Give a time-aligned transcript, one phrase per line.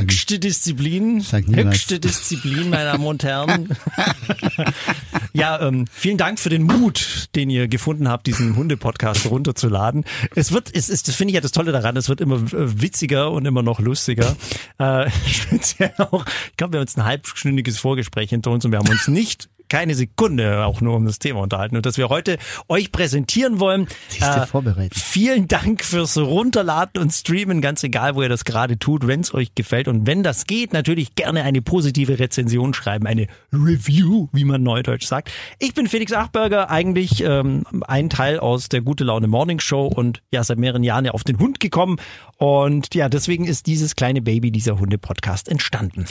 [0.00, 1.20] Höchste Disziplin.
[1.20, 3.68] Sag nie Höchste Disziplin, meine Damen und Herren.
[5.32, 10.04] ja, ähm, vielen Dank für den Mut, den ihr gefunden habt, diesen Hunde-Podcast runterzuladen.
[10.34, 12.80] Es wird, es ist, das finde ich ja das Tolle daran, es wird immer äh,
[12.82, 14.36] witziger und immer noch lustiger.
[14.78, 18.78] Äh, speziell auch, ich glaube, wir haben jetzt ein halbstündiges Vorgespräch hinter uns und wir
[18.78, 22.38] haben uns nicht keine Sekunde auch nur um das Thema unterhalten und dass wir heute
[22.68, 23.86] euch präsentieren wollen.
[24.20, 24.98] Äh, vorbereitet.
[24.98, 29.34] Vielen Dank fürs Runterladen und Streamen, ganz egal, wo ihr das gerade tut, wenn es
[29.34, 29.88] euch gefällt.
[29.88, 35.06] Und wenn das geht, natürlich gerne eine positive Rezension schreiben, eine Review, wie man neudeutsch
[35.06, 35.30] sagt.
[35.58, 40.22] Ich bin Felix Achberger, eigentlich ähm, ein Teil aus der Gute Laune Morning Show und
[40.30, 41.98] ja, seit mehreren Jahren ja auf den Hund gekommen.
[42.38, 46.06] Und ja, deswegen ist dieses kleine Baby, dieser Hunde-Podcast entstanden.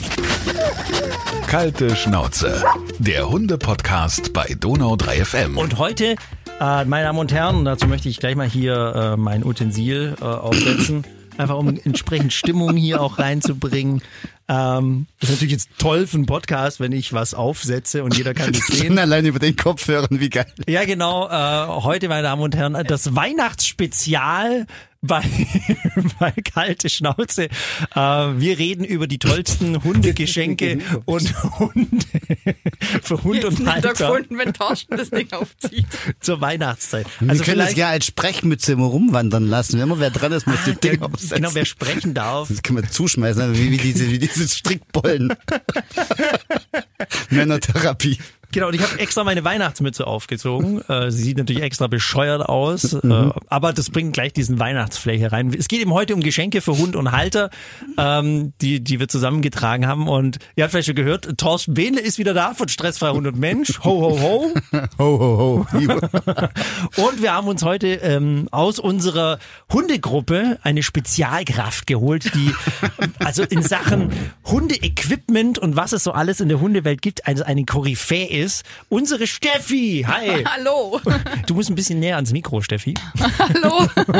[1.46, 2.62] Kalte Schnauze.
[2.98, 5.58] Der Hunde-Podcast bei Donau 3 FM.
[5.58, 6.16] Und heute,
[6.60, 10.24] äh, meine Damen und Herren, dazu möchte ich gleich mal hier äh, mein Utensil äh,
[10.24, 11.04] aufsetzen,
[11.38, 14.02] einfach um entsprechend Stimmung hier auch reinzubringen.
[14.48, 18.52] Ähm, ist natürlich jetzt toll für einen Podcast, wenn ich was aufsetze und jeder kann
[18.52, 18.98] das sehen.
[18.98, 20.46] Allein über den Kopf hören, wie geil.
[20.66, 21.28] Ja, genau.
[21.28, 24.66] Äh, heute, meine Damen und Herren, das Weihnachtsspezial
[25.06, 25.22] bei,
[26.18, 27.44] bei Kalte Schnauze.
[27.44, 31.96] Äh, wir reden über die tollsten Hundegeschenke und Hunde
[33.02, 35.86] für Hund Jetzt und Halter gefunden, wenn Torsten das Ding aufzieht.
[36.20, 37.06] zur Weihnachtszeit.
[37.20, 39.74] Wir Also können es vielleicht ja als Sprechmütze immer rumwandern lassen.
[39.74, 41.36] Wenn immer wer dran ist, muss das Ding der, aufsetzen.
[41.36, 42.48] genau, wer sprechen darf.
[42.48, 45.34] das können wir zuschmeißen, wie, wie diese, wie diese Strickbollen.
[47.30, 48.18] Männertherapie.
[48.52, 50.80] Genau, und ich habe extra meine Weihnachtsmütze aufgezogen.
[50.88, 55.32] Äh, sie sieht natürlich extra bescheuert aus, äh, aber das bringt gleich diesen Weihnachtsflair hier
[55.32, 55.52] rein.
[55.56, 57.50] Es geht eben heute um Geschenke für Hund und Halter,
[57.98, 60.08] ähm, die, die wir zusammengetragen haben.
[60.08, 63.38] Und ihr habt vielleicht schon gehört, Thorsten Behnle ist wieder da von Stressfrei Hund und
[63.38, 63.80] Mensch.
[63.84, 64.54] Ho, ho, ho.
[64.98, 65.66] Ho, ho, ho.
[66.96, 69.38] Und wir haben uns heute ähm, aus unserer
[69.72, 72.52] Hundegruppe eine Spezialkraft geholt, die
[73.18, 74.10] also in Sachen
[74.44, 78.64] Hundeequipment und was es so alles in der Hundewelt gibt, also eine Koryphäe ist.
[78.88, 80.04] Unsere Steffi.
[80.06, 80.44] Hi.
[80.56, 81.00] Hallo.
[81.46, 82.94] Du musst ein bisschen näher ans Mikro, Steffi.
[83.38, 83.88] Hallo.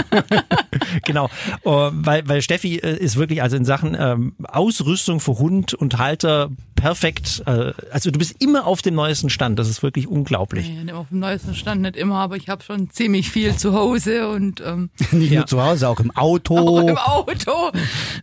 [1.04, 1.26] Genau,
[1.64, 5.98] äh, weil, weil Steffi äh, ist wirklich also in Sachen ähm, Ausrüstung für Hund und
[5.98, 7.42] Halter perfekt.
[7.46, 9.58] Äh, also du bist immer auf dem neuesten Stand.
[9.58, 10.68] Das ist wirklich unglaublich.
[10.68, 14.28] Nee, auf dem neuesten Stand nicht immer, aber ich habe schon ziemlich viel zu Hause
[14.28, 15.40] und ähm, Nicht Ja.
[15.40, 16.56] nur zu Hause, auch im Auto.
[16.58, 17.72] auch im Auto.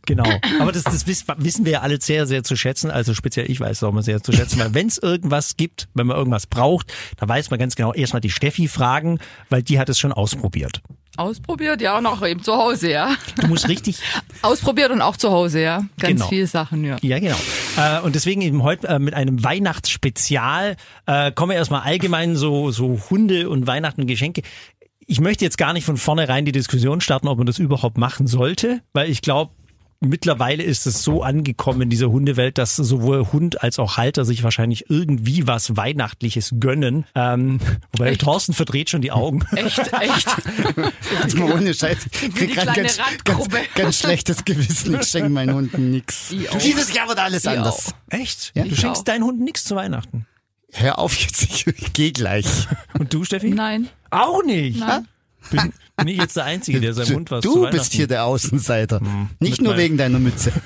[0.05, 0.29] Genau.
[0.59, 2.91] Aber das, das wiss- wissen wir ja alle sehr, sehr zu schätzen.
[2.91, 5.82] Also speziell ich weiß es auch mal sehr zu schätzen, weil wenn es irgendwas gibt,
[5.93, 9.79] wenn man irgendwas braucht, da weiß man ganz genau, erstmal die Steffi fragen, weil die
[9.79, 10.81] hat es schon ausprobiert.
[11.15, 13.15] Ausprobiert, ja, und auch eben zu Hause, ja.
[13.39, 13.99] Du musst richtig
[14.41, 15.85] Ausprobiert und auch zu Hause, ja.
[15.99, 16.27] Ganz Genau.
[16.27, 16.97] viele Sachen, ja.
[17.01, 17.37] Ja, genau.
[17.77, 22.71] Äh, und deswegen eben heute äh, mit einem Weihnachtsspezial äh, kommen wir erstmal allgemein so,
[22.71, 24.41] so Hunde und Weihnachten und Geschenke.
[25.05, 28.25] Ich möchte jetzt gar nicht von vornherein die Diskussion starten, ob man das überhaupt machen
[28.25, 29.51] sollte, weil ich glaube,
[30.05, 34.43] mittlerweile ist es so angekommen in dieser Hundewelt, dass sowohl Hund als auch Halter sich
[34.43, 37.05] wahrscheinlich irgendwie was Weihnachtliches gönnen.
[37.15, 37.59] Ähm,
[37.91, 38.21] wobei Echt?
[38.21, 39.45] Thorsten verdreht schon die Augen.
[39.55, 40.27] Echt, echt.
[41.23, 42.05] Jetzt mal ohne Scheiß.
[42.21, 44.99] Ich krieg grad ganz, ganz, ganz schlechtes Gewissen.
[44.99, 46.31] Ich schenke meinen Hunden nix.
[46.31, 46.57] Ich auch.
[46.57, 47.93] Dieses Jahr wird alles Ich anders.
[48.09, 48.51] Echt?
[48.55, 48.63] Ja.
[48.63, 49.05] du schenkst auch.
[49.05, 50.25] deinen Hund nichts zu Weihnachten.
[50.71, 52.67] Hör auf jetzt, ich, ich geh gleich.
[52.97, 53.51] Und du, Steffi?
[53.51, 53.89] Nein.
[54.09, 54.79] Auch nicht.
[54.79, 55.07] Nein.
[55.51, 59.01] Bin, bin ich jetzt der Einzige, der seinem Hund was du bist hier der Außenseiter.
[59.39, 60.51] Nicht Mit nur wegen deiner Mütze.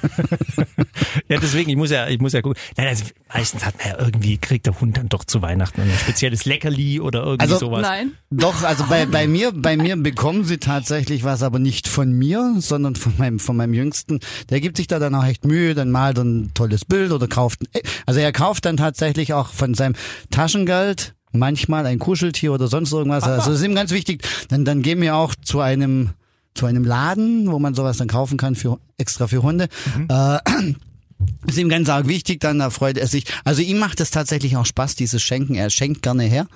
[1.30, 2.58] Ja, deswegen, ich muss ja, ich muss ja gucken.
[2.78, 5.92] Nein, also meistens hat man ja irgendwie, kriegt der Hund dann doch zu Weihnachten ein
[6.00, 7.82] spezielles Leckerli oder irgendwie Also, sowas.
[7.82, 8.12] Nein.
[8.30, 12.56] Doch, also bei, bei mir, bei mir bekommen sie tatsächlich was, aber nicht von mir,
[12.60, 14.20] sondern von meinem, von meinem Jüngsten.
[14.50, 17.28] Der gibt sich da dann auch echt Mühe, dann malt er ein tolles Bild oder
[17.28, 19.96] kauft, ein- also er kauft dann tatsächlich auch von seinem
[20.32, 23.24] Taschengeld manchmal ein Kuscheltier oder sonst irgendwas.
[23.28, 24.28] Also das ist ihm ganz wichtig.
[24.50, 26.12] Dann, dann gehen wir auch zu einem,
[26.54, 29.68] zu einem Laden, wo man sowas dann kaufen kann für, extra für Hunde.
[30.10, 30.40] Äh,
[31.48, 33.26] ist ihm ganz arg wichtig, dann da freut er sich.
[33.44, 35.56] Also ihm macht es tatsächlich auch Spaß, dieses Schenken.
[35.56, 36.48] Er schenkt gerne her.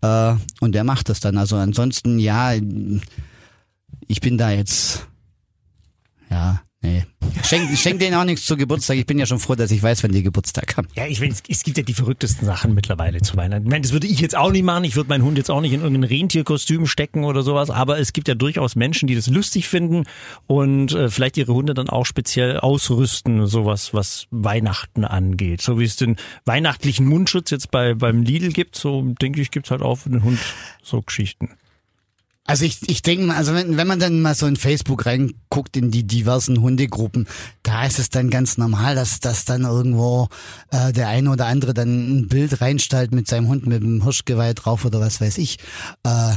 [0.00, 1.38] Äh, und er macht das dann.
[1.38, 2.52] Also ansonsten, ja,
[4.06, 5.06] ich bin da jetzt,
[6.30, 7.04] ja, nee.
[7.42, 8.96] Schenk, schenk denen auch nichts zu Geburtstag.
[8.96, 10.88] Ich bin ja schon froh, dass ich weiß, wenn die Geburtstag haben.
[10.94, 13.64] Ja, ich will, es, es gibt ja die verrücktesten Sachen mittlerweile zu Weihnachten.
[13.64, 14.84] Ich meine, das würde ich jetzt auch nicht machen.
[14.84, 17.70] Ich würde meinen Hund jetzt auch nicht in irgendein Rentierkostüm stecken oder sowas.
[17.70, 20.04] Aber es gibt ja durchaus Menschen, die das lustig finden
[20.46, 25.60] und äh, vielleicht ihre Hunde dann auch speziell ausrüsten, sowas, was Weihnachten angeht.
[25.60, 29.70] So wie es den weihnachtlichen Mundschutz jetzt bei beim Lidl gibt, so denke ich, gibt's
[29.70, 30.38] halt auch für den Hund
[30.82, 31.50] so Geschichten.
[32.46, 35.78] Also ich, ich denke mal, also wenn, wenn man dann mal so in Facebook reinguckt
[35.78, 37.26] in die diversen Hundegruppen,
[37.62, 40.28] da ist es dann ganz normal, dass, dass dann irgendwo
[40.70, 44.52] äh, der eine oder andere dann ein Bild reinstellt mit seinem Hund mit dem Hirschgeweih
[44.52, 45.58] drauf oder was weiß ich.
[46.02, 46.34] Äh,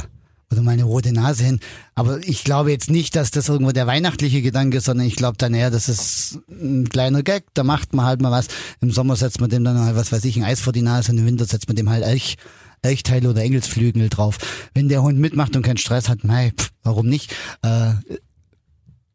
[0.50, 1.60] oder mal eine rote Nase hin.
[1.94, 5.36] Aber ich glaube jetzt nicht, dass das irgendwo der weihnachtliche Gedanke ist, sondern ich glaube
[5.36, 8.48] dann eher, das ist ein kleiner Gag, da macht man halt mal was.
[8.80, 11.12] Im Sommer setzt man dem dann halt, was weiß ich, ein Eis vor die Nase
[11.12, 12.36] und im Winter setzt man dem halt Elch,
[12.82, 14.38] Elchteile oder Engelsflügel drauf.
[14.74, 17.34] Wenn der Hund mitmacht und keinen Stress hat, mei, pff, warum nicht?
[17.62, 17.92] Äh,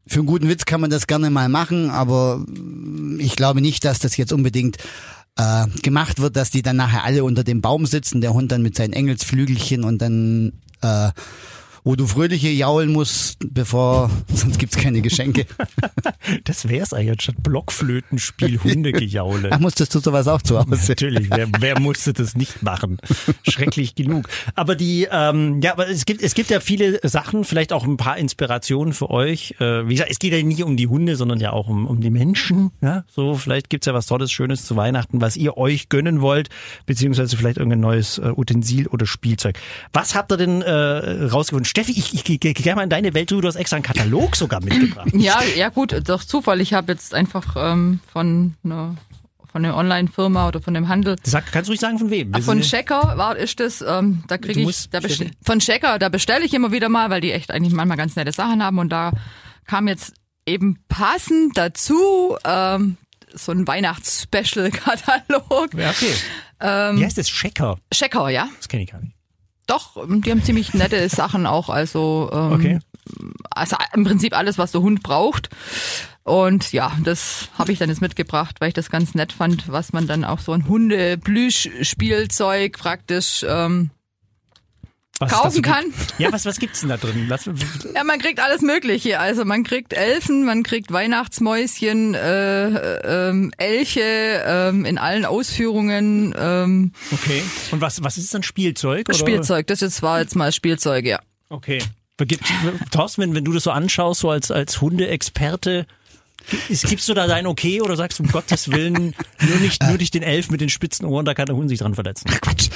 [0.06, 2.46] für einen guten Witz kann man das gerne mal machen, aber
[3.20, 4.78] ich glaube nicht, dass das jetzt unbedingt
[5.38, 8.62] äh, gemacht wird, dass die dann nachher alle unter dem Baum sitzen, der Hund dann
[8.62, 11.10] mit seinen Engelsflügelchen und dann äh,
[11.84, 15.46] wo du Fröhliche jaulen musst, bevor, sonst gibt's keine Geschenke.
[16.46, 19.50] Das wär's eigentlich statt Blockflötenspiel Hundegejaule.
[19.52, 20.80] Ach, musstest du sowas auch zu Hause?
[20.88, 22.98] Natürlich, wer, wer musste das nicht machen?
[23.44, 24.30] Schrecklich genug.
[24.56, 27.98] Aber die, ähm, ja, aber es gibt, es gibt ja viele Sachen, vielleicht auch ein
[27.98, 29.56] paar Inspirationen für euch.
[29.60, 32.00] Äh, wie gesagt, es geht ja nicht um die Hunde, sondern ja auch um, um
[32.00, 32.72] die Menschen.
[32.82, 36.50] Ja, so vielleicht gibt's ja was Tolles, Schönes zu Weihnachten, was ihr euch gönnen wollt,
[36.86, 39.60] beziehungsweise vielleicht irgendein neues äh, Utensil oder Spielzeug.
[39.92, 41.66] Was habt ihr denn äh, rausgefunden?
[41.74, 44.36] Steffi, ich, ich, ich gehe gerne mal in deine Welt, du hast extra einen Katalog
[44.36, 45.10] sogar mitgebracht.
[45.16, 46.62] Ja, ja gut, doch Zufall.
[46.62, 48.96] Ich habe jetzt einfach ähm, von einer
[49.52, 51.16] von einer Online-Firma oder von dem Handel.
[51.24, 52.30] Sag, kannst du ruhig sagen, von wem?
[52.34, 55.00] Ach, von Checker war ist das, ähm, da kriege ich da
[55.44, 58.34] von Checker, da bestelle ich immer wieder mal, weil die echt eigentlich manchmal ganz nette
[58.34, 59.12] Sachen haben und da
[59.66, 60.14] kam jetzt
[60.46, 62.98] eben passend dazu ähm,
[63.34, 65.74] so ein Weihnachts-Special-Katalog.
[65.74, 66.14] ja, okay.
[66.60, 67.28] Ähm, Wie heißt das?
[67.28, 67.80] Checker?
[67.92, 68.48] Checker, ja.
[68.58, 69.16] Das kenne ich gar nicht.
[69.68, 72.80] Doch, die haben ziemlich nette Sachen auch, also, ähm, Okay.
[73.50, 75.50] also im Prinzip alles, was der Hund braucht.
[76.24, 79.94] Und ja, das habe ich dann jetzt mitgebracht, weil ich das ganz nett fand, was
[79.94, 83.90] man dann auch so ein Hunde-Plüsch-Spielzeug praktisch ähm,
[85.20, 85.86] Was kaufen kann.
[86.18, 87.28] Ja, was, was gibt's denn da drin?
[87.30, 87.46] Lass,
[87.94, 89.20] Ja, man kriegt alles Mögliche.
[89.20, 94.02] Also man kriegt Elfen, man kriegt Weihnachtsmäuschen, äh, äh, ähm, Elche
[94.46, 97.44] ähm, in allen Ausführungen, ähm, okay.
[97.72, 99.08] Und was, was ist dann Spielzeug?
[99.08, 99.18] Oder?
[99.18, 99.68] Spielzeug.
[99.68, 101.20] Das jetzt war jetzt mal Spielzeug, ja.
[101.50, 101.80] Okay.
[102.92, 105.88] Thorsten, wenn, wenn du das so anschaust, so als, als Hundeexperte, ist-
[106.84, 110.14] gibst du da dein Okay oder sagst du, um Gottes Willen, nur nicht, nur nicht
[110.14, 112.30] den Elf mit den spitzen Ohren, da kann der Hund sich dran verletzen?
[112.30, 112.70] Quatsch.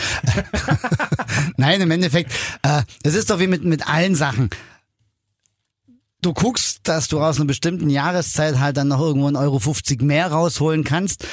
[1.58, 2.32] Nein, im Endeffekt,
[2.64, 4.50] äh, es ist doch wie mit, mit allen Sachen.
[6.22, 10.02] Du guckst, dass du aus einer bestimmten Jahreszeit halt dann noch irgendwo 1,50 Euro 50
[10.02, 11.26] mehr rausholen kannst.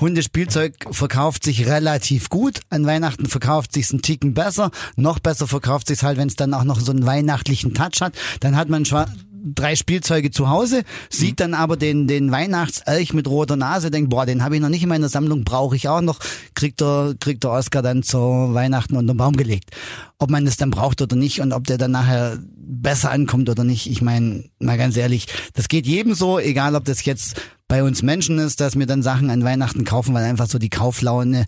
[0.00, 2.60] Hundespielzeug verkauft sich relativ gut.
[2.70, 4.70] An Weihnachten verkauft sich's einen Ticken besser.
[4.96, 8.14] Noch besser verkauft sich's halt, wenn es dann auch noch so einen weihnachtlichen Touch hat.
[8.40, 9.04] Dann hat man schon
[9.42, 14.26] drei Spielzeuge zu Hause, sieht dann aber den, den Weihnachtselch mit roter Nase, denkt, boah,
[14.26, 16.18] den habe ich noch nicht in meiner Sammlung, brauche ich auch noch,
[16.54, 19.70] kriegt der, kriegt der Oscar dann zu Weihnachten unter den Baum gelegt.
[20.18, 23.64] Ob man das dann braucht oder nicht und ob der dann nachher besser ankommt oder
[23.64, 27.82] nicht, ich meine, mal ganz ehrlich, das geht jedem so, egal ob das jetzt bei
[27.82, 31.46] uns Menschen ist, dass wir dann Sachen an Weihnachten kaufen, weil einfach so die Kauflaune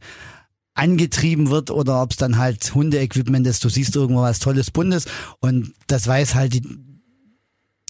[0.75, 5.05] angetrieben wird oder ob es dann halt Hundeequipment ist, du siehst irgendwo was Tolles Buntes
[5.41, 6.63] und das weiß halt die,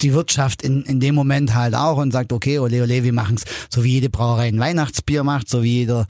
[0.03, 3.43] die Wirtschaft in, in dem Moment halt auch und sagt, okay, ole ole, wir machen's
[3.69, 6.05] so wie jede Brauerei ein Weihnachtsbier macht, so wie jeder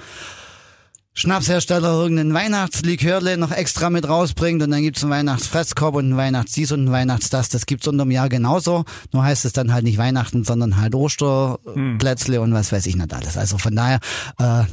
[1.16, 6.72] Schnapshersteller irgendeinen Weihnachtslikörle noch extra mit rausbringt und dann gibt's einen Weihnachtsfresskorb und einen Weihnachtsdies
[6.72, 7.50] und einen Weihnachtsdas.
[7.50, 8.84] Das gibt's unterm Jahr genauso.
[9.12, 13.14] Nur heißt es dann halt nicht Weihnachten, sondern halt Osterplätzle und was weiß ich nicht
[13.14, 13.38] alles.
[13.38, 14.00] Also von daher,
[14.40, 14.64] äh,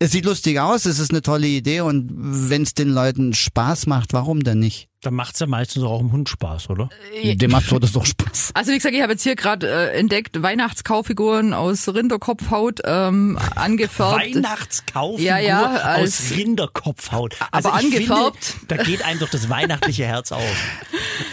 [0.00, 4.12] es sieht lustig aus, es ist eine tolle Idee und wenn's den Leuten Spaß macht,
[4.12, 4.89] warum denn nicht?
[5.02, 6.90] Dann macht's ja meistens auch im Hund Spaß, oder?
[7.24, 8.50] Dem macht das doch Spaß.
[8.60, 14.34] Also wie gesagt, ich habe jetzt hier gerade äh, entdeckt Weihnachtskaufiguren aus Rinderkopfhaut ähm, angefärbt.
[14.34, 17.36] Weihnachtskauffigur Ja, ja, aus als- Rinderkopfhaut.
[17.50, 18.44] Also Aber ich angefärbt.
[18.44, 20.42] Finde, da geht einem doch das weihnachtliche Herz auf.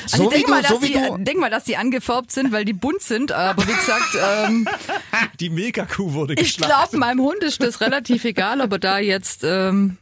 [0.04, 2.52] Also So ich denk wie mal, so die, du- denk mal, dass die angefärbt sind,
[2.52, 3.32] weil die bunt sind.
[3.32, 4.16] Aber wie gesagt,
[4.48, 4.68] ähm,
[5.40, 6.92] Die Milka-Kuh wurde ich geschlachtet.
[6.92, 9.98] glaube, meinem Hund ist das relativ egal, aber da jetzt ähm,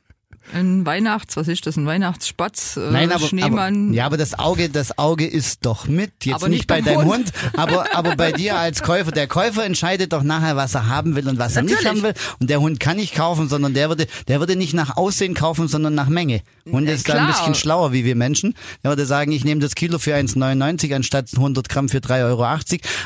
[0.53, 3.87] ein Weihnachts, was ist das, ein Weihnachtsspatz, äh, Nein, aber, Schneemann.
[3.87, 6.11] aber ja, aber das Auge, das Auge ist doch mit.
[6.23, 7.31] Jetzt Aber nicht, nicht bei deinem Hund.
[7.57, 9.11] Aber aber bei dir als Käufer.
[9.11, 11.89] Der Käufer entscheidet doch nachher, was er haben will und was er nicht Natürlich.
[11.89, 12.13] haben will.
[12.39, 15.67] Und der Hund kann nicht kaufen, sondern der würde, der würde nicht nach Aussehen kaufen,
[15.67, 16.41] sondern nach Menge.
[16.69, 18.53] Hund Ja, ist da ein bisschen schlauer wie wir Menschen.
[18.83, 22.45] Der würde sagen, ich nehme das Kilo für 1,99 anstatt 100 Gramm für 3,80 Euro.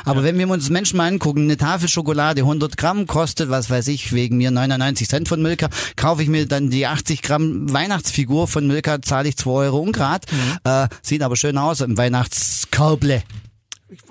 [0.04, 3.88] Aber wenn wir uns Menschen mal angucken, eine Tafel Schokolade 100 Gramm kostet, was weiß
[3.88, 8.48] ich, wegen mir 99 Cent von Milka, kaufe ich mir dann die 80 Gramm Weihnachtsfigur
[8.48, 10.26] von Milka, zahle ich 2 Euro Ungrad.
[10.64, 13.22] Äh, sieht aber schön aus im Weihnachtskörble.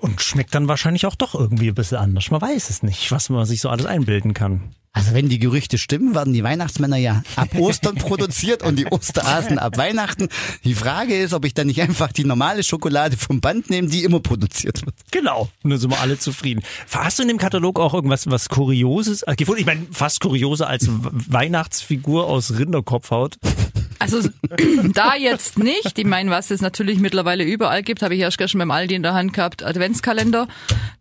[0.02, 2.32] Und schmeckt dann wahrscheinlich auch doch irgendwie ein bisschen anders.
[2.32, 4.76] Man weiß es nicht, was man sich so alles einbilden kann.
[4.92, 9.60] Also wenn die Gerüchte stimmen, werden die Weihnachtsmänner ja ab Ostern produziert und die Osterasen
[9.60, 10.30] ab Weihnachten.
[10.64, 14.04] Die Frage ist, ob ich dann nicht einfach die normale Schokolade vom Band nehme, die
[14.04, 14.96] immer produziert wird.
[15.12, 15.50] Genau.
[15.64, 16.64] Dann sind wir alle zufrieden.
[16.92, 19.62] Hast du in dem Katalog auch irgendwas was Kurioses äh, gefunden?
[19.62, 23.38] Ich meine, fast kurioser als Weihnachtsfigur aus Rinderkopfhaut.
[24.00, 24.22] Also
[24.94, 25.98] da jetzt nicht.
[25.98, 29.04] Ich meine, was es natürlich mittlerweile überall gibt, habe ich erst gestern beim Aldi in
[29.04, 30.48] der Hand gehabt, Adventskalender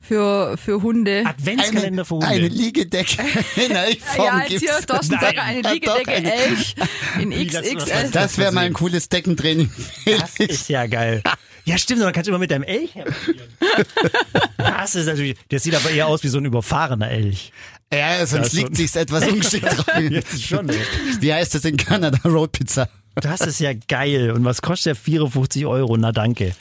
[0.01, 1.23] für, für Hunde.
[1.25, 2.27] Adventskalender für Hunde.
[2.27, 3.23] Eine Liegedecke
[3.57, 4.77] in Elchform ja, jetzt gibt's.
[4.79, 5.25] hier, Thorsten Nein.
[5.25, 6.75] Sager, eine Ja, Liegedecke doch, eine- Elch
[7.21, 8.11] in XXL.
[8.11, 9.71] Das wäre mal ein cooles Deckentraining.
[10.05, 11.23] Das ist ja geil.
[11.65, 12.91] Ja, stimmt, dann kannst du immer mit deinem Elch.
[14.57, 17.53] Das ist natürlich, der sieht aber eher aus wie so ein überfahrener Elch.
[17.93, 19.99] Ja, sonst Ja, liegt sich's etwas ungeschickt drauf.
[19.99, 20.69] Jetzt schon.
[21.21, 22.19] Wie heißt das in Kanada?
[22.25, 22.89] Roadpizza.
[23.15, 24.31] Das ist ja geil.
[24.31, 25.97] Und was kostet der 54 Euro?
[25.97, 26.55] Na danke.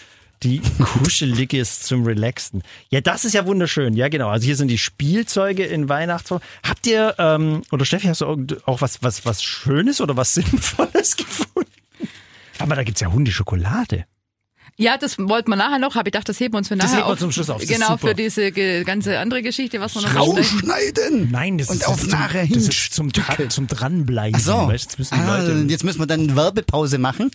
[0.43, 2.61] Die kuschelige ist zum Relaxen.
[2.89, 3.95] Ja, das ist ja wunderschön.
[3.95, 4.29] Ja, genau.
[4.29, 6.41] Also hier sind die Spielzeuge in Weihnachtsform.
[6.63, 10.35] Habt ihr, ähm, oder Steffi, hast du auch- auch was, was, was Schönes oder was
[10.35, 11.71] Sinnvolles gefunden?
[12.59, 14.05] Aber da gibt's ja Hundeschokolade.
[14.79, 16.85] Ja, das wollten wir nachher noch, habe ich gedacht, das heben wir uns für Das
[16.91, 17.19] nachher heben wir auf.
[17.19, 18.09] zum Schluss auf, das ist Genau, super.
[18.09, 20.15] für diese ganze andere Geschichte, was wir noch.
[20.15, 21.29] Rausschneiden!
[21.31, 22.57] Nein, das Und ist auf zum, nachher das hin.
[22.69, 24.35] ist zum, Dra zum dranbleiben.
[24.39, 24.53] Ach so.
[24.67, 27.31] Weißt, jetzt müssen die Ah, jetzt müssen wir dann Werbepause machen.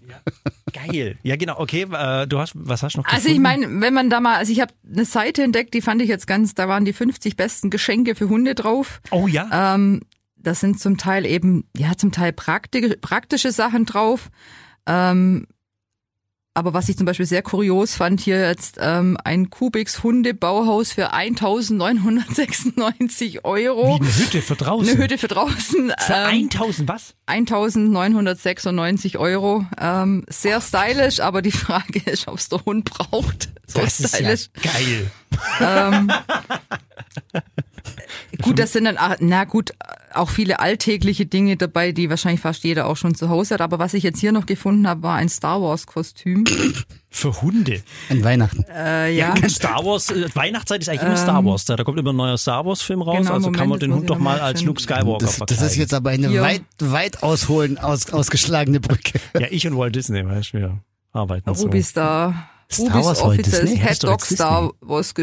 [0.72, 1.18] geil.
[1.24, 1.58] Ja, genau.
[1.58, 3.42] Okay, äh, du hast, was hast du noch Also ich gefunden?
[3.42, 6.26] meine, wenn man da mal, also ich habe eine Seite entdeckt, die fand ich jetzt
[6.28, 9.00] ganz, da waren die 50 besten Geschenke für Hunde drauf.
[9.10, 9.74] Oh ja.
[9.74, 10.02] Ähm,
[10.36, 14.30] das sind zum Teil eben, ja, zum Teil prakti praktische Sachen drauf.
[14.86, 15.46] Ähm,
[16.54, 21.12] aber was ich zum Beispiel sehr kurios fand, hier jetzt ähm, ein Kubix Hundebauhaus für
[21.12, 23.98] 1996 Euro.
[23.98, 24.90] Wie eine Hütte für draußen.
[24.90, 25.92] Eine Hütte für draußen.
[25.98, 27.14] Für ähm, 1000 was?
[27.26, 29.64] 1996 Euro.
[29.80, 33.48] Ähm, sehr stylisch, aber die Frage ist, ob es der Hund braucht.
[33.66, 34.50] So Das ist ja stylisch.
[35.58, 36.06] Geil.
[38.40, 39.72] Gut, das sind dann, ah, na gut,
[40.14, 43.60] auch viele alltägliche Dinge dabei, die wahrscheinlich fast jeder auch schon zu Hause hat.
[43.60, 46.44] Aber was ich jetzt hier noch gefunden habe, war ein Star Wars Kostüm.
[47.10, 47.82] Für Hunde.
[48.08, 48.64] An Weihnachten.
[48.74, 49.34] Äh, ja.
[49.34, 51.66] Gut, Star Wars, äh, Weihnachtszeit ist eigentlich immer Star Wars.
[51.66, 53.18] Da, da kommt immer ein neuer Star Wars Film raus.
[53.18, 55.62] Genau, also kann man Moment, den Hund doch mal als Luke Skywalker Das, verkleiden.
[55.64, 56.42] das ist jetzt aber eine Ja.
[56.42, 59.20] weit, weit ausholen, aus, ausgeschlagene Brücke.
[59.38, 60.78] Ja, ich und Walt Disney, weißt du, wir
[61.12, 61.64] arbeiten so.
[61.66, 62.48] Ruby Star.
[62.74, 65.14] Star Rubys Wars offizielles doch Dog Star Wars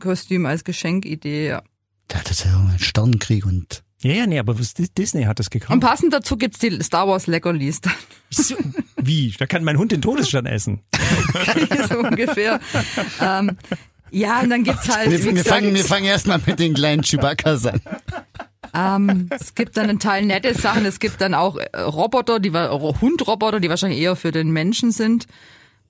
[0.00, 1.48] Kostüm als Geschenkidee.
[1.48, 1.62] Ja.
[2.08, 5.50] Da hat es ja einen Sternenkrieg und Ja, ja, nee, aber Disney hat das Und
[5.50, 5.80] gekauft.
[5.80, 7.94] passend dazu gibt's die Star Wars Leckerlis dann.
[8.30, 8.56] So,
[8.96, 9.32] Wie?
[9.38, 10.80] Da kann mein Hund den Todesstern essen.
[11.88, 12.60] so ungefähr.
[13.20, 13.56] ähm,
[14.10, 17.02] ja, und dann gibt's halt, wir, wir gesagt, fangen, wir fangen erstmal mit den kleinen
[17.02, 17.80] Chewbacca's an.
[18.74, 20.84] Ähm, es gibt dann einen Teil nette Sachen.
[20.84, 25.26] Es gibt dann auch äh, Roboter, die Hundroboter, die wahrscheinlich eher für den Menschen sind.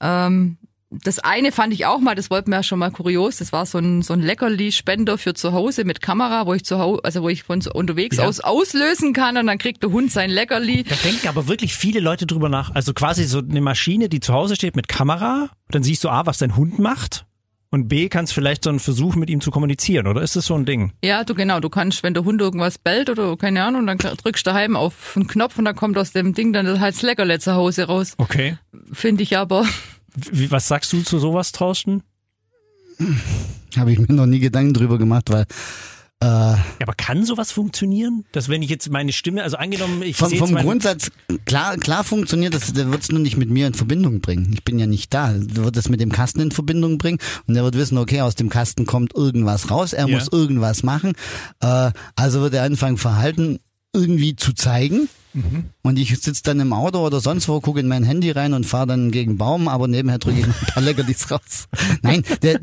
[0.01, 0.59] Ähm,
[0.91, 3.39] das eine fand ich auch mal, das wollten wir ja schon mal kurios.
[3.39, 6.79] Das war so ein so ein Leckerli-Spender für zu Hause mit Kamera, wo ich zu
[6.79, 8.25] Hause, also wo ich von unterwegs Ja.
[8.25, 10.85] aus auslösen kann und dann kriegt der Hund sein Leckerli.
[10.85, 12.73] Da denken aber wirklich viele Leute drüber nach.
[12.75, 15.51] Also quasi so eine Maschine, die zu Hause steht mit Kamera.
[15.71, 17.27] Dann siehst du A, was dein Hund macht.
[17.71, 20.07] Und B, kannst vielleicht so einen Versuch mit ihm zu kommunizieren.
[20.07, 20.93] Oder ist das so ein Ding?
[21.05, 24.47] Ja, du genau, du kannst, wenn der Hund irgendwas bellt oder keine Ahnung, dann drückst
[24.47, 27.41] du daheim auf einen Knopf und dann kommt aus dem Ding dann halt das Leckerli
[27.41, 28.15] zu Hause raus.
[28.19, 28.57] Okay.
[28.93, 29.67] Finde ich aber.
[30.33, 32.03] Wie, was sagst du zu sowas, Thorsten?
[33.77, 35.43] Habe ich mir noch nie Gedanken drüber gemacht, weil
[36.23, 38.25] äh, Ja, aber kann sowas funktionieren?
[38.33, 41.11] Dass wenn ich jetzt meine Stimme, also angenommen, ich vom, vom Grundsatz,
[41.45, 44.51] klar, klar funktioniert das, der wird es nur nicht mit mir in Verbindung bringen.
[44.55, 45.33] Ich bin ja nicht da.
[45.35, 48.35] Der wird es mit dem Kasten in Verbindung bringen und der wird wissen, okay, aus
[48.35, 50.17] dem Kasten kommt irgendwas raus, er Ja.
[50.17, 51.13] muss irgendwas machen.
[51.61, 53.59] Äh, also wird er anfangen, Verhalten
[53.93, 55.09] irgendwie zu zeigen.
[55.37, 55.65] Mhm.
[55.83, 58.65] Und ich sitze dann im Auto oder sonst wo, gucke in mein Handy rein und
[58.65, 61.69] fahre dann gegen Baum, aber nebenher drücke ich noch ein paar Leckerlis raus.
[62.03, 62.61] Nein, der,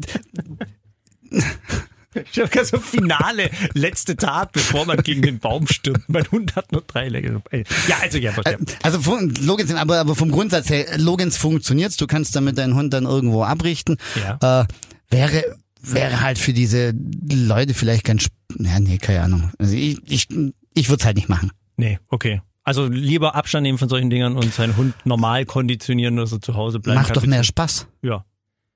[2.31, 6.07] Ich habe so Finale, letzte Tat, bevor man gegen den Baum stürmt.
[6.07, 7.41] Mein Hund hat nur drei Lecker.
[7.87, 8.59] Ja, also ja, verstehe.
[8.83, 12.93] Also von, Logens, aber, aber vom Grundsatz her, Logens funktioniert's, du kannst damit deinen Hund
[12.93, 13.97] dann irgendwo abrichten.
[14.15, 14.61] Ja.
[14.61, 14.65] Äh,
[15.09, 16.93] wäre, wäre halt für diese
[17.31, 18.27] Leute vielleicht ganz,
[18.59, 19.51] ja, nee, keine Ahnung.
[19.57, 20.27] Also ich, ich,
[20.73, 21.51] ich würde es halt nicht machen.
[21.77, 22.41] Nee, okay.
[22.63, 26.53] Also lieber Abstand nehmen von solchen Dingern und seinen Hund normal konditionieren, dass er zu
[26.55, 26.99] Hause bleibt.
[27.01, 27.87] Macht doch mehr Spaß.
[28.01, 28.23] Ja.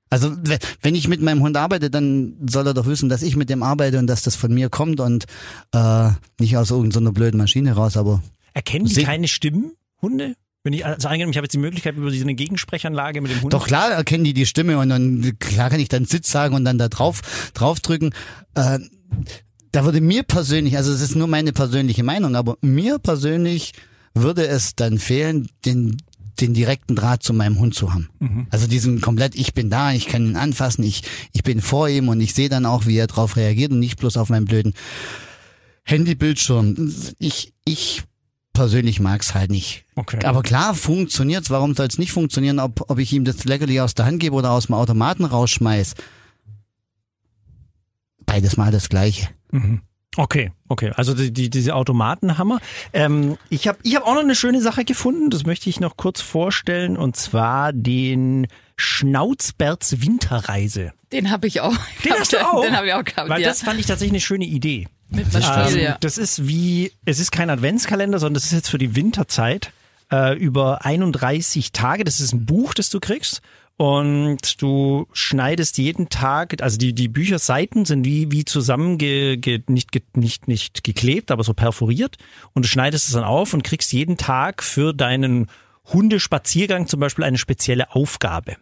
[0.09, 3.35] Also we- wenn ich mit meinem Hund arbeite, dann soll er doch wissen, dass ich
[3.35, 5.25] mit dem arbeite und dass das von mir kommt und
[5.73, 8.21] äh, nicht aus irgendeiner blöden Maschine raus, aber
[8.53, 10.35] Erkennen die Sie- keine Stimmen, Hunde?
[10.63, 13.53] Wenn ich, also angenommen, ich habe jetzt die Möglichkeit über diese Gegensprechanlage mit dem Hund.
[13.53, 16.65] Doch klar erkennen die die Stimme und dann klar kann ich dann Sitz sagen und
[16.65, 17.21] dann da drauf
[17.53, 18.13] draufdrücken.
[18.55, 18.79] Äh,
[19.77, 23.73] da würde mir persönlich, also es ist nur meine persönliche Meinung, aber mir persönlich
[24.15, 25.97] würde es dann fehlen, den
[26.39, 28.09] den direkten Draht zu meinem Hund zu haben.
[28.49, 32.09] Also diesen komplett, ich bin da, ich kann ihn anfassen, ich, ich bin vor ihm
[32.09, 34.73] und ich sehe dann auch, wie er drauf reagiert und nicht bloß auf meinen blöden
[35.83, 36.91] Handybildschirm.
[37.19, 38.01] Ich, ich
[38.53, 39.85] persönlich mag's halt nicht.
[39.95, 40.25] Okay.
[40.25, 41.51] Aber klar funktioniert's.
[41.51, 44.51] Warum soll's nicht funktionieren, ob, ob ich ihm das Leckerli aus der Hand gebe oder
[44.51, 45.93] aus dem Automaten rausschmeiß?
[48.25, 49.29] Beides mal das Gleiche.
[49.51, 49.81] Mhm.
[50.17, 50.91] Okay, okay.
[50.95, 52.59] Also die, die, diese Automatenhammer.
[52.91, 55.95] Ähm, ich habe ich hab auch noch eine schöne Sache gefunden, das möchte ich noch
[55.95, 60.93] kurz vorstellen, und zwar den Schnauzberts Winterreise.
[61.11, 61.75] Den habe ich auch.
[62.03, 62.63] Den hast du auch?
[62.63, 63.49] Den habe ich auch gehabt, Weil ja.
[63.49, 64.87] das fand ich tatsächlich eine schöne Idee.
[65.09, 65.95] Mit Spiel, Ähm.
[66.01, 69.71] Das ist wie, es ist kein Adventskalender, sondern das ist jetzt für die Winterzeit
[70.11, 72.03] äh, über 31 Tage.
[72.03, 73.41] Das ist ein Buch, das du kriegst.
[73.77, 79.61] Und du schneidest jeden Tag, also die, die Bücherseiten sind wie, wie zusammen, ge, ge,
[79.67, 82.17] nicht, ge, nicht, nicht geklebt, aber so perforiert.
[82.53, 85.45] Und du schneidest es dann auf und kriegst jeden Tag für deinen
[85.93, 88.53] Hundespaziergang zum Beispiel eine spezielle Aufgabe.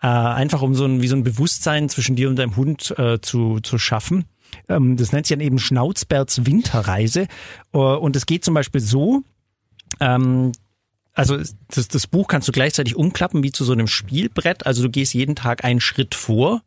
[0.00, 3.20] Äh, einfach um so ein, wie so ein Bewusstsein zwischen dir und deinem Hund äh,
[3.20, 4.26] zu, zu schaffen.
[4.68, 7.26] Ähm, das nennt sich dann eben Schnauzberts Winterreise.
[7.72, 9.22] Äh, und es geht zum Beispiel so,
[9.98, 10.52] ähm,
[11.14, 14.66] also das, das Buch kannst du gleichzeitig umklappen wie zu so einem Spielbrett.
[14.66, 16.62] Also du gehst jeden Tag einen Schritt vor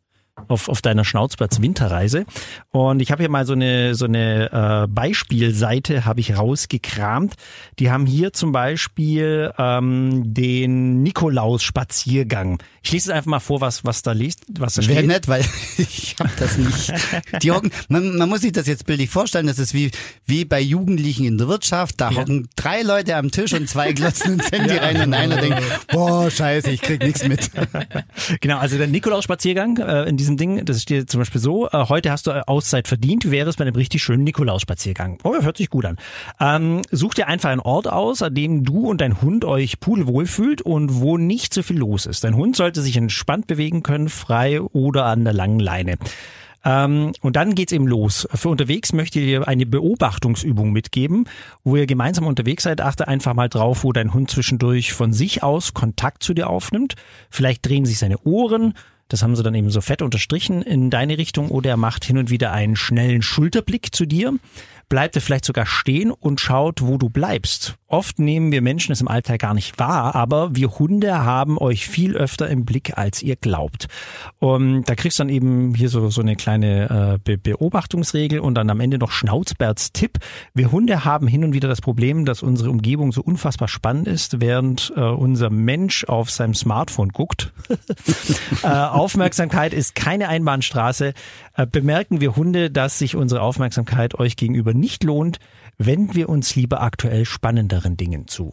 [0.46, 2.24] auf, auf deiner Schnauzberts Winterreise.
[2.70, 7.34] Und ich habe hier mal so eine, so eine äh, Beispielseite habe ich rausgekramt.
[7.78, 12.62] Die haben hier zum Beispiel ähm, den Nikolaus-Spaziergang.
[12.82, 15.06] Ich lese es einfach mal vor, was, was da liest, was da Wäre steht.
[15.06, 15.44] nett, weil
[15.78, 16.92] ich habe das nicht.
[17.42, 19.90] Die hocken, man, man muss sich das jetzt bildlich vorstellen, das ist wie,
[20.24, 22.00] wie bei Jugendlichen in der Wirtschaft.
[22.00, 25.62] Da hocken drei Leute am Tisch und zwei glotzen ins Handy rein und einer denkt,
[25.90, 27.50] boah, scheiße, ich krieg nichts mit.
[28.40, 32.10] Genau, also der Nikolaus-Spaziergang äh, in diesem Ding, das steht zum Beispiel so, äh, heute
[32.10, 35.18] hast du Auszeit verdient, wäre es bei einem richtig schönen Nikolaus-Spaziergang?
[35.24, 35.96] Oh, hört sich gut an.
[36.40, 40.26] Ähm, such dir einfach einen Ort aus, an dem du und dein Hund euch pudelwohl
[40.26, 42.24] fühlt und wo nicht so viel los ist.
[42.24, 45.96] Dein Hund sollte sich entspannt bewegen können, frei oder an der langen Leine.
[46.64, 48.28] Ähm, und dann geht's eben los.
[48.34, 51.24] Für unterwegs möchte ich dir eine Beobachtungsübung mitgeben,
[51.64, 52.80] wo ihr gemeinsam unterwegs seid.
[52.80, 56.94] Achte einfach mal drauf, wo dein Hund zwischendurch von sich aus Kontakt zu dir aufnimmt.
[57.30, 58.74] Vielleicht drehen sich seine Ohren.
[59.08, 62.18] Das haben sie dann eben so fett unterstrichen in deine Richtung oder er macht hin
[62.18, 64.34] und wieder einen schnellen Schulterblick zu dir.
[64.88, 67.76] Bleibt er vielleicht sogar stehen und schaut, wo du bleibst.
[67.90, 71.88] Oft nehmen wir Menschen es im Alltag gar nicht wahr, aber wir Hunde haben euch
[71.88, 73.88] viel öfter im Blick, als ihr glaubt.
[74.38, 78.54] Und da kriegst du dann eben hier so, so eine kleine äh, Be Beobachtungsregel und
[78.54, 80.18] dann am Ende noch Schnauzberts Tipp.
[80.52, 84.40] Wir Hunde haben hin und wieder das Problem, dass unsere Umgebung so unfassbar spannend ist,
[84.40, 87.52] während äh, unser Mensch auf seinem Smartphone guckt.
[88.62, 91.14] äh, Aufmerksamkeit ist keine Einbahnstraße.
[91.54, 95.38] Äh, bemerken wir Hunde, dass sich unsere Aufmerksamkeit euch gegenüber nicht lohnt,
[95.78, 98.52] wenden wir uns lieber aktuell spannenderen Dingen zu.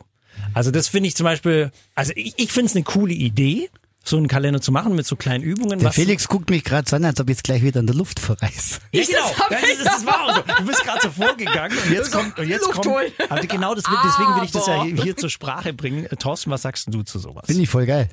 [0.53, 3.69] Also das finde ich zum Beispiel, also ich, ich finde es eine coole Idee,
[4.03, 5.79] so einen Kalender zu machen mit so kleinen Übungen.
[5.79, 7.87] Der was- Felix guckt mich gerade so an, als ob ich jetzt gleich wieder in
[7.87, 8.79] der Luft verreiß.
[8.91, 9.19] ja, Ich- genau.
[9.49, 10.41] das Ja, ich das, das war auch so.
[10.59, 13.11] Du bist gerade so vorgegangen und jetzt kommt, und jetzt Luft kommt, holen.
[13.29, 14.85] also genau das, deswegen will ich das ja Aber.
[15.03, 16.07] hier, zur Sprache bringen.
[16.19, 17.45] Thorsten, was sagst du zu sowas?
[17.47, 18.09] Finde ich voll geil.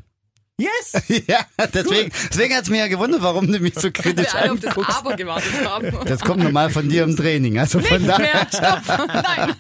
[0.59, 1.03] Yes!
[1.27, 1.41] Ja,
[1.73, 4.99] deswegen, deswegen hat's mir ja gewundert, warum du mich so kritisch alle auf das anguckst.
[4.99, 5.93] Aber gewartet haben.
[6.07, 7.59] Das kommt normal von dir im Training.
[7.59, 8.47] Also von daher.
[8.97, 9.55] Nein.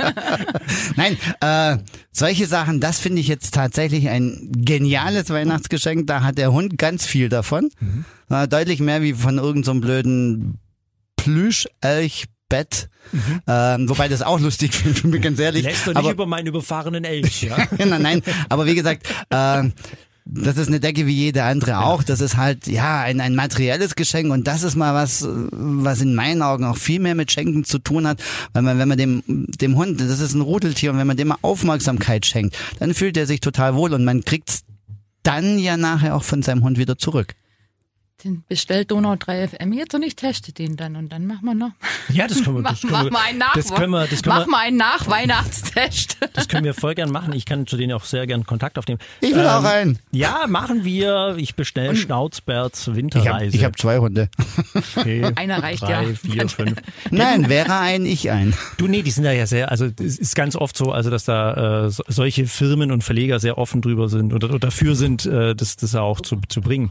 [1.40, 6.06] Nein, äh, solche Sachen, das finde ich jetzt tatsächlich ein geniales Weihnachtsgeschenk.
[6.06, 7.70] Da hat der Hund ganz viel davon.
[8.30, 10.58] Äh, deutlich mehr wie von irgendeinem so blöden
[11.16, 12.88] Plüsch-Elch-Bett.
[13.46, 15.64] Ähm, wobei das auch lustig finde, bin ich ganz ehrlich.
[15.64, 17.56] Lässt doch nicht Aber, über meinen überfahrenen Elch, ja?
[17.78, 19.64] nein, nein, aber wie gesagt, äh,
[20.24, 22.02] das ist eine Decke wie jede andere auch.
[22.02, 26.14] Das ist halt, ja, ein, ein materielles Geschenk und das ist mal was, was in
[26.14, 28.22] meinen Augen auch viel mehr mit Schenken zu tun hat.
[28.52, 31.28] Weil man, wenn man dem, dem Hund, das ist ein Rudeltier und wenn man dem
[31.28, 34.62] mal Aufmerksamkeit schenkt, dann fühlt er sich total wohl und man kriegt's
[35.22, 37.34] dann ja nachher auch von seinem Hund wieder zurück.
[38.24, 41.54] Den bestellt Donau 3 FM jetzt und ich teste den dann und dann machen wir
[41.54, 41.70] noch.
[42.12, 44.22] Ja, das können wir, Mach, das mach wir, mal einen Nach das können wir, das
[44.22, 46.18] können Mach wir, mal einen Nach-Weihnachtstest.
[46.34, 47.32] das können wir voll gern machen.
[47.32, 49.00] Ich kann zu denen auch sehr gern Kontakt aufnehmen.
[49.20, 49.98] Ich will auch einen.
[50.10, 51.36] Ja, machen wir.
[51.38, 53.56] Ich bestelle Schnauzberts Ich habe Winterreise.
[53.56, 54.28] ich hab zwei Hunde.
[54.96, 55.24] okay.
[55.36, 56.14] Einer reicht Drei, ja.
[56.14, 56.76] vier, fünf.
[57.10, 58.52] Nein, wäre ein, ich ein.
[58.76, 61.24] Du, nee, die sind da ja sehr, also es ist ganz oft so, also dass
[61.24, 65.24] da äh, so- solche Firmen und Verleger sehr offen drüber sind oder, oder dafür sind,
[65.24, 66.90] äh, das, das auch zu, zu bringen.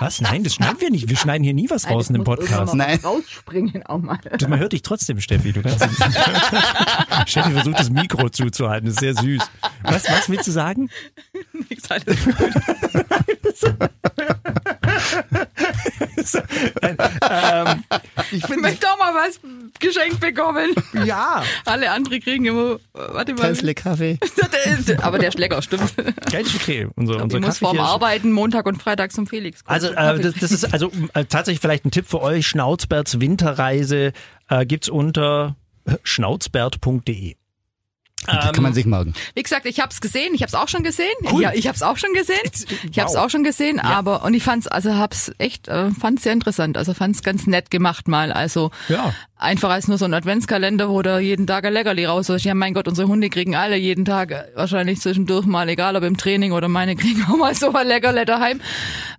[0.00, 0.20] Was?
[0.20, 1.08] Nein, das schneiden wir nicht.
[1.08, 2.74] Wir schneiden hier nie was raus in dem Podcast.
[2.74, 2.98] Nein.
[3.02, 4.18] Rausspringen auch mal.
[4.38, 5.52] Das, man hört dich trotzdem, Steffi.
[5.52, 5.84] Du kannst
[7.26, 8.86] Steffi versucht das Mikro zuzuhalten.
[8.86, 9.42] Das ist sehr süß.
[9.82, 10.90] Was, was willst du sagen?
[11.68, 12.34] Nix, alles gut.
[17.22, 17.84] ähm,
[18.30, 19.40] ich finde, möchte auch mal was
[19.78, 20.70] geschenkt bekommen.
[21.04, 23.48] ja, Alle andere kriegen immer, warte mal.
[23.48, 24.18] Tassle Kaffee.
[25.02, 25.94] Aber der ist lecker, stimmt.
[26.30, 26.88] ganz okay.
[26.96, 29.64] Unser, unser Ich muss vorm Arbeiten Montag und Freitag zum Felix.
[29.64, 29.74] kommen.
[29.88, 32.46] Also äh, das, das ist also äh, tatsächlich vielleicht ein Tipp für euch.
[32.46, 34.12] Schnauzberts Winterreise
[34.48, 35.56] äh, gibt's unter
[36.02, 37.36] schnauzbert.de.
[38.26, 39.14] Das kann man sich merken.
[39.34, 41.12] Wie gesagt, ich habe es gesehen, ich habe es auch schon gesehen.
[41.38, 42.38] Ja, ich habe es auch schon gesehen.
[42.90, 46.22] Ich habe es auch schon gesehen, aber und ich fand's also hab's echt äh, fand's
[46.22, 49.12] sehr interessant, also fand's ganz nett gemacht mal, also Ja.
[49.36, 52.44] einfach als nur so ein Adventskalender, wo da jeden Tag ein Leckerli raus ist.
[52.44, 56.04] Ja, mein Gott, unsere Hunde kriegen alle jeden Tag äh, wahrscheinlich zwischendurch mal, egal ob
[56.04, 58.60] im Training oder meine kriegen auch mal so ein Leckerli daheim.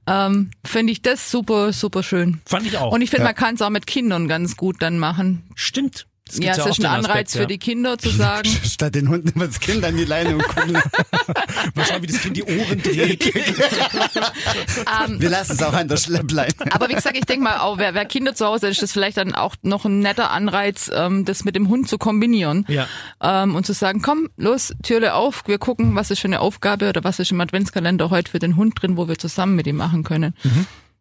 [0.08, 2.42] Ähm, finde ich das super super schön.
[2.46, 2.92] Fand ich auch.
[2.92, 5.44] Und ich finde, man kann es auch mit Kindern ganz gut dann machen.
[5.56, 6.06] Stimmt.
[6.38, 7.46] Das Ja, es ist ein Anreiz Aspekt, für ja.
[7.46, 10.74] die Kinder zu sagen, Statt den Hunden immer das Kind an die Leine und gucken.
[11.76, 13.34] Mal schauen, wie das Kind die Ohren dreht.
[15.20, 16.54] Wir lassen es auch an der Schleppleine.
[16.72, 18.92] Aber wie gesagt, ich denke mal, auch wer, wer Kinder zu Hause hat, ist das
[18.92, 22.66] vielleicht dann auch noch ein netter Anreiz, ähm, das mit dem Hund zu kombinieren.
[22.68, 22.88] Ja.
[23.22, 26.90] Ähm, und zu sagen, komm, los, Türle auf, wir gucken, was ist für eine Aufgabe
[26.90, 29.78] oder was ist im Adventskalender heute für den Hund drin, wo wir zusammen mit ihm
[29.78, 30.34] machen können.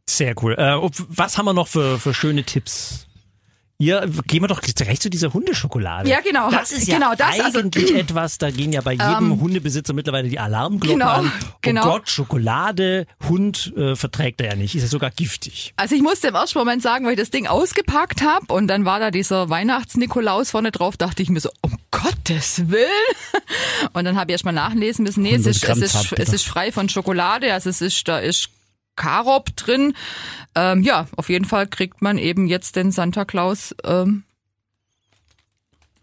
[0.08, 0.54] Sehr cool.
[0.54, 0.76] Äh,
[1.08, 3.06] was haben wir noch für, für schöne Tipps?
[3.82, 6.08] Hier gehen wir doch gleich zu dieser Hundeschokolade.
[6.08, 6.52] Ja, genau.
[6.52, 10.28] Das ist ja Genau, das, also- eigentlich etwas, da gehen ja bei jedem Hundebesitzer mittlerweile
[10.28, 11.32] die Alarmglocken Genau, an.
[11.44, 11.82] Oh genau.
[11.84, 15.74] Gott, Schokolade, Hund äh, verträgt er ja nicht, ist ja sogar giftig.
[15.74, 18.84] Also ich musste im ersten Moment sagen, weil ich das Ding ausgepackt habe und dann
[18.84, 22.86] war da dieser Weihnachts-Nikolaus vorne drauf, dachte ich mir so, um Gottes Willen.
[23.94, 26.32] Und dann habe ich erst mal nachlesen müssen, nee, es 100 ist, es ist, es
[26.32, 28.48] ist frei von Schokolade, also es ist, da ist
[28.96, 29.94] Karob drin.
[30.54, 34.24] Ähm, ja, auf jeden Fall kriegt man eben jetzt den Santa Claus ähm,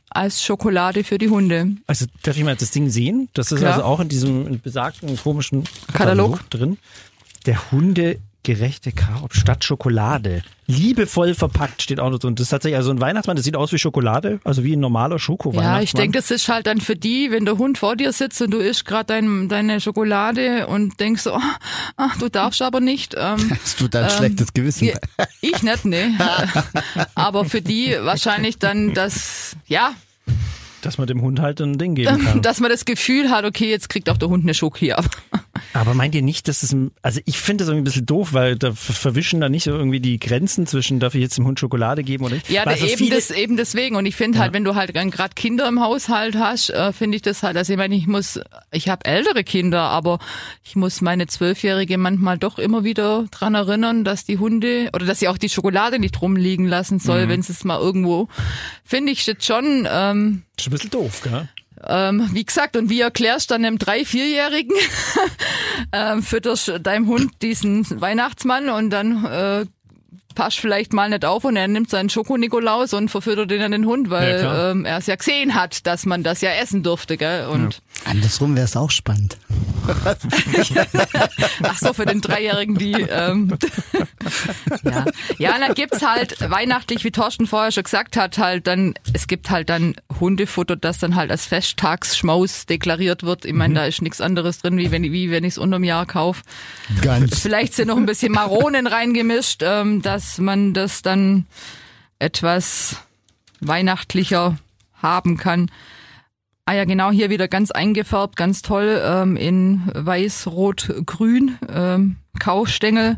[0.10, 1.76] als Schokolade für die Hunde.
[1.88, 3.30] Also darf ich mal das Ding sehen?
[3.34, 3.74] Das ist Klar.
[3.74, 6.38] also auch in diesem besagten komischen Katalog.
[6.38, 6.78] Katalog, drin.
[7.46, 7.72] Der
[8.48, 10.44] hundegerechte Karob statt Schokolade.
[10.68, 12.36] Liebevoll verpackt steht auch noch drin.
[12.36, 15.18] Das ist tatsächlich also ein Weihnachtsmann, das sieht aus wie Schokolade, also wie ein normaler
[15.18, 18.12] schoko Ja, ich denke, das ist halt dann für die, wenn der Hund vor dir
[18.12, 21.58] sitzt und du isst gerade dein, deine Schokolade und denkst so, ah,
[21.98, 23.16] ah, du darfst aber nicht.
[23.18, 24.92] Ähm, Hast du da ein schlechtes Gewissen?
[25.42, 26.06] Ich nicht, nee.
[27.16, 29.94] Aber für die wahrscheinlich dann das, ja,
[30.82, 32.42] Dass man dem Hund halt ein Ding geben kann.
[32.42, 35.06] dass man das Gefühl hat, okay, jetzt kriegt auch der Hund eine Schoki ab.
[35.74, 38.56] Aber meint ihr nicht, dass es, also ich finde das irgendwie ein bisschen doof, weil
[38.58, 41.60] da ver- verwischen da nicht so irgendwie die Grenzen zwischen, darf ich jetzt dem Hund
[41.60, 42.50] Schokolade geben oder nicht?
[42.50, 43.96] Ja, also eben, das, eben deswegen.
[43.96, 47.22] Und ich finde halt, wenn du halt gerade Kinder im Haushalt hast, äh, finde ich
[47.22, 48.40] das halt, also ich meine, ich muss,
[48.72, 50.20] ich habe ältere Kinder, aber
[50.64, 55.20] ich muss meine Zwölfjährige manchmal doch immer wieder dran erinnern, dass die Hunde oder dass
[55.20, 57.30] sie auch die Schokolade nicht rumliegen lassen soll, Mhm.
[57.30, 58.28] wenn sie es mal irgendwo,
[58.84, 61.48] finde ich jetzt schon, ähm, ist ein bisschen doof, gell?
[61.88, 64.76] Ähm, wie gesagt, und wie erklärst du dann einem drei-, vierjährigen,
[65.94, 69.66] ähm, fütterst deinem Hund diesen Weihnachtsmann und dann äh,
[70.40, 73.86] passt vielleicht mal nicht auf und er nimmt seinen Schoko-Nikolaus und verfüttert den an den
[73.86, 74.72] Hund, Ja, weil klar.
[74.72, 77.48] ähm, er es ja gesehen hat, dass man das ja essen durfte, gell?
[77.48, 79.38] Und Andersrum wäre es auch spannend.
[81.64, 82.94] ach so, für den Dreijährigen die.
[82.94, 83.58] Ähm,
[84.84, 85.06] ja.
[85.38, 89.28] ja, und dann gibt's halt weihnachtlich, wie Thorsten vorher schon gesagt hat, halt dann, es
[89.28, 93.46] gibt halt dann Hundefutter, das dann halt als Festtagsschmaus deklariert wird.
[93.46, 96.06] Ich meine, da ist nichts anderes drin, wie wenn, wie wenn ich es unterm Jahr
[96.06, 96.44] kaufe.
[97.02, 97.40] Ganz.
[97.40, 101.46] Vielleicht sind noch ein bisschen Maronen reingemischt, ähm, dass man das dann
[102.20, 102.98] etwas
[103.62, 104.58] weihnachtlicher
[104.94, 105.72] haben kann.
[106.66, 112.18] Ah ja, genau, hier wieder ganz eingefärbt, ganz toll, ähm, in weiß, rot, grün, ähm,
[112.40, 113.18] Kaustängel.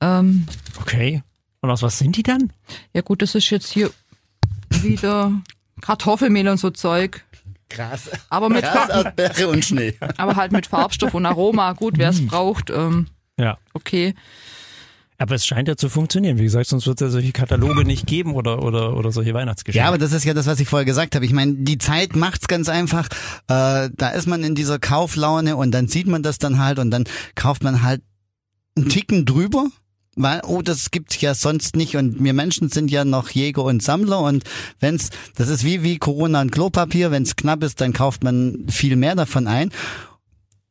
[0.00, 0.46] Ähm,
[0.80, 1.22] Okay.
[1.60, 2.52] Und aus was sind die dann?
[2.92, 3.90] ja gut, das ist jetzt hier
[4.70, 5.32] wieder
[5.80, 7.24] Kartoffelmehl und so Zeug.
[7.68, 8.08] Gras.
[8.30, 9.94] Aber mit, Gras, Farb, Erdbeere und Schnee.
[10.16, 11.72] aber halt mit Farbstoff und Aroma.
[11.74, 13.58] Gut, wer es braucht, ähm, Ja.
[13.74, 14.14] okay.
[15.20, 16.38] Aber es scheint ja zu funktionieren.
[16.38, 19.82] Wie gesagt, sonst wird es ja solche Kataloge nicht geben oder, oder, oder solche Weihnachtsgeschenke.
[19.82, 21.24] Ja, aber das ist ja das, was ich vorher gesagt habe.
[21.24, 23.08] Ich meine, die Zeit macht's ganz einfach.
[23.48, 26.92] Äh, da ist man in dieser Kauflaune und dann sieht man das dann halt und
[26.92, 27.04] dann
[27.34, 28.00] kauft man halt
[28.76, 29.66] einen Ticken drüber.
[30.14, 33.82] Weil, oh, das gibt's ja sonst nicht und wir Menschen sind ja noch Jäger und
[33.82, 34.42] Sammler und
[34.80, 38.96] wenn's, das ist wie, wie Corona und Klopapier, wenn's knapp ist, dann kauft man viel
[38.96, 39.70] mehr davon ein.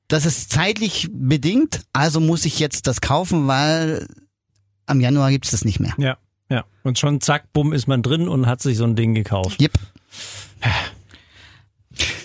[0.09, 4.07] Das ist zeitlich bedingt, also muss ich jetzt das kaufen, weil
[4.87, 5.93] am Januar gibt's das nicht mehr.
[5.97, 6.17] Ja,
[6.49, 6.65] ja.
[6.83, 9.61] Und schon zack, bumm, ist man drin und hat sich so ein Ding gekauft.
[9.61, 9.73] Yep.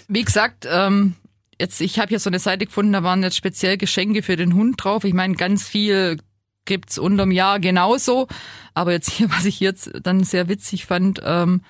[0.08, 1.16] Wie gesagt, ähm,
[1.60, 4.54] jetzt ich habe hier so eine Seite gefunden, da waren jetzt speziell Geschenke für den
[4.54, 5.04] Hund drauf.
[5.04, 6.18] Ich meine, ganz viel
[6.64, 8.28] gibt's unterm Jahr genauso,
[8.74, 11.62] aber jetzt hier, was ich jetzt dann sehr witzig fand, ähm,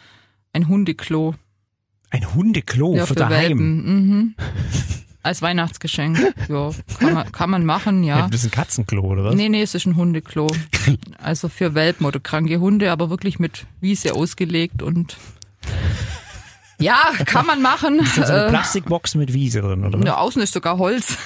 [0.52, 1.34] ein Hundeklo
[2.10, 3.58] Ein Hundeklo ja, für für daheim.
[3.58, 4.34] Mhm.
[5.24, 6.18] Als Weihnachtsgeschenk.
[6.48, 8.18] Ja, kann man, kann man machen, Ja.
[8.20, 8.28] ja.
[8.28, 9.34] Das ist ein Katzenklo, oder was?
[9.36, 10.48] Nee, nee, es ist ein Hundeklo.
[11.22, 15.16] Also für Welpen oder kranke Hunde, aber wirklich mit Wiese ausgelegt und
[16.80, 17.98] ja, kann man machen.
[17.98, 20.04] Das ist so eine Äh, Plastikbox mit Wiese drin, oder was?
[20.06, 21.16] ja, außen ist sogar Holz,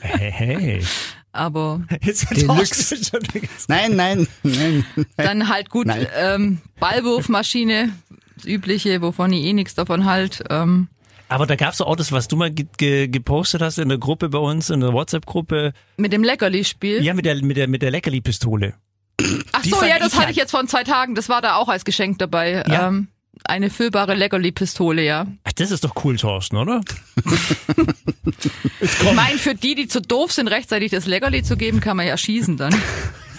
[0.00, 0.84] Hey, hey.
[1.32, 2.96] aber Jetzt wird Deluxe.
[2.96, 3.20] Wieder-
[3.68, 4.84] Nein, nein, nein.
[5.16, 6.06] dann halt gut Nein.
[6.16, 7.90] ähm, Ballwurfmaschine,
[8.36, 10.42] das übliche, wovon ich eh nichts davon halt.
[10.50, 10.88] Ähm,
[11.30, 13.98] Aber da gab's doch auch das, was du mal ge ge gepostet hast in der
[13.98, 15.72] Gruppe bei uns, in der WhatsApp-Gruppe.
[15.96, 17.04] Mit dem Leckerli-Spiel.
[17.04, 18.74] Ja, mit der, mit der, mit der Leckerli-Pistole.
[19.52, 21.14] Ach die so, ja, das ich hatte ich jetzt vor zwei Tagen.
[21.14, 22.64] Das war da auch als Geschenk dabei.
[22.66, 22.88] Ja.
[22.88, 23.06] Ähm,
[23.44, 25.28] eine füllbare Leckerli-Pistole, ja.
[25.44, 26.80] Ach, das ist doch cool, Thorsten, oder?
[28.80, 32.06] Ich meine, für die, die zu doof sind, rechtzeitig das Leckerli zu geben, kann man
[32.06, 32.74] ja schießen dann.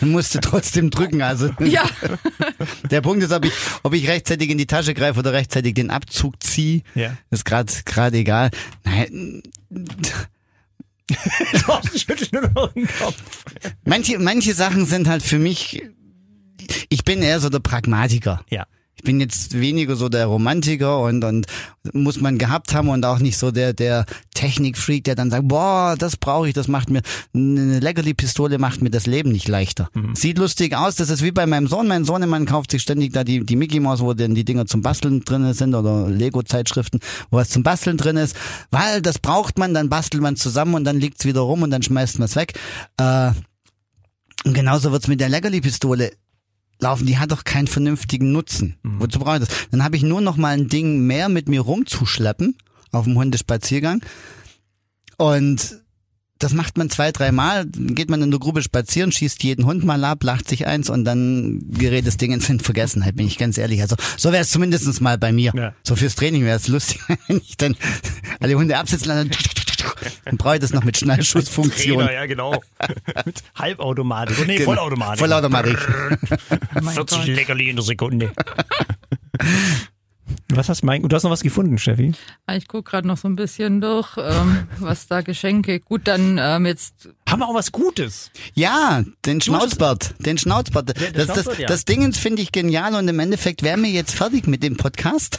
[0.00, 1.22] Dann musst du trotzdem drücken.
[1.22, 1.84] Also Ja.
[2.90, 5.90] der Punkt ist, ob ich, ob ich rechtzeitig in die Tasche greife oder rechtzeitig den
[5.90, 7.16] Abzug ziehe, Ja.
[7.30, 8.50] ist gerade gerade egal.
[8.84, 9.42] Nein,
[13.84, 15.82] manche manche Sachen sind halt für mich.
[16.88, 18.44] Ich bin eher so der Pragmatiker.
[18.50, 18.66] Ja.
[19.02, 21.48] Ich bin jetzt weniger so der Romantiker und, und
[21.92, 25.96] muss man gehabt haben und auch nicht so der, der Technikfreak, der dann sagt, boah,
[25.98, 27.02] das brauche ich, das macht mir,
[27.34, 29.90] eine Leckerli-Pistole macht mir das Leben nicht leichter.
[30.14, 31.88] Sieht lustig aus, das ist wie bei meinem Sohn.
[31.88, 34.82] Mein Sohnemann kauft sich ständig da die, die Mickey Mouse, wo denn die Dinger zum
[34.82, 37.00] Basteln drin sind oder Lego-Zeitschriften,
[37.32, 38.36] wo was zum Basteln drin ist,
[38.70, 41.82] weil das braucht man, dann bastelt man zusammen und dann liegt's wieder rum und dann
[41.82, 42.52] schmeißt man es weg.
[42.98, 43.32] Äh,
[44.44, 46.12] und genauso wird's mit der Leckerli-Pistole
[46.82, 48.76] laufen, die hat doch keinen vernünftigen Nutzen.
[48.82, 49.68] Wozu brauche ich das?
[49.70, 52.56] Dann habe ich nur noch mal ein Ding mehr mit mir rumzuschleppen
[52.90, 54.02] auf dem Hundespaziergang.
[55.16, 55.82] Und
[56.42, 59.84] das macht man zwei, dreimal, dann geht man in der Gruppe spazieren, schießt jeden Hund
[59.84, 63.58] mal ab, lacht sich eins und dann gerät das Ding in Vergessenheit, bin ich ganz
[63.58, 63.80] ehrlich.
[63.80, 65.52] Also so wäre es zumindest mal bei mir.
[65.54, 65.72] Ja.
[65.84, 67.76] So fürs Training wäre es lustig, wenn ich dann
[68.40, 69.28] alle Hunde absitzen lasse
[70.30, 71.98] und brauche ich das noch mit Schnellschussfunktion.
[71.98, 72.60] Trainer, ja, genau.
[73.24, 74.36] Mit Halbautomatik.
[74.40, 74.70] Oh, nee, Genau.
[74.70, 75.18] Vollautomatik.
[75.20, 75.78] Vollautomatik.
[76.94, 78.32] 40 Leckerli in der Sekunde.
[80.54, 81.06] Was hast du, Mike?
[81.08, 82.12] Du hast noch was gefunden, Steffi?
[82.46, 85.80] Ah, Ich guck gerade noch so ein bisschen durch, ähm, was da Geschenke.
[85.80, 88.30] Gut, dann ähm, jetzt Haben wir auch was Gutes?
[88.54, 90.88] Ja, den Schnauzbart, den Schnauzbart.
[90.88, 91.66] der Das, das, Schnauzbart, ja.
[91.68, 95.38] das Dingens finde ich genial und im Endeffekt wären wir jetzt fertig mit dem Podcast.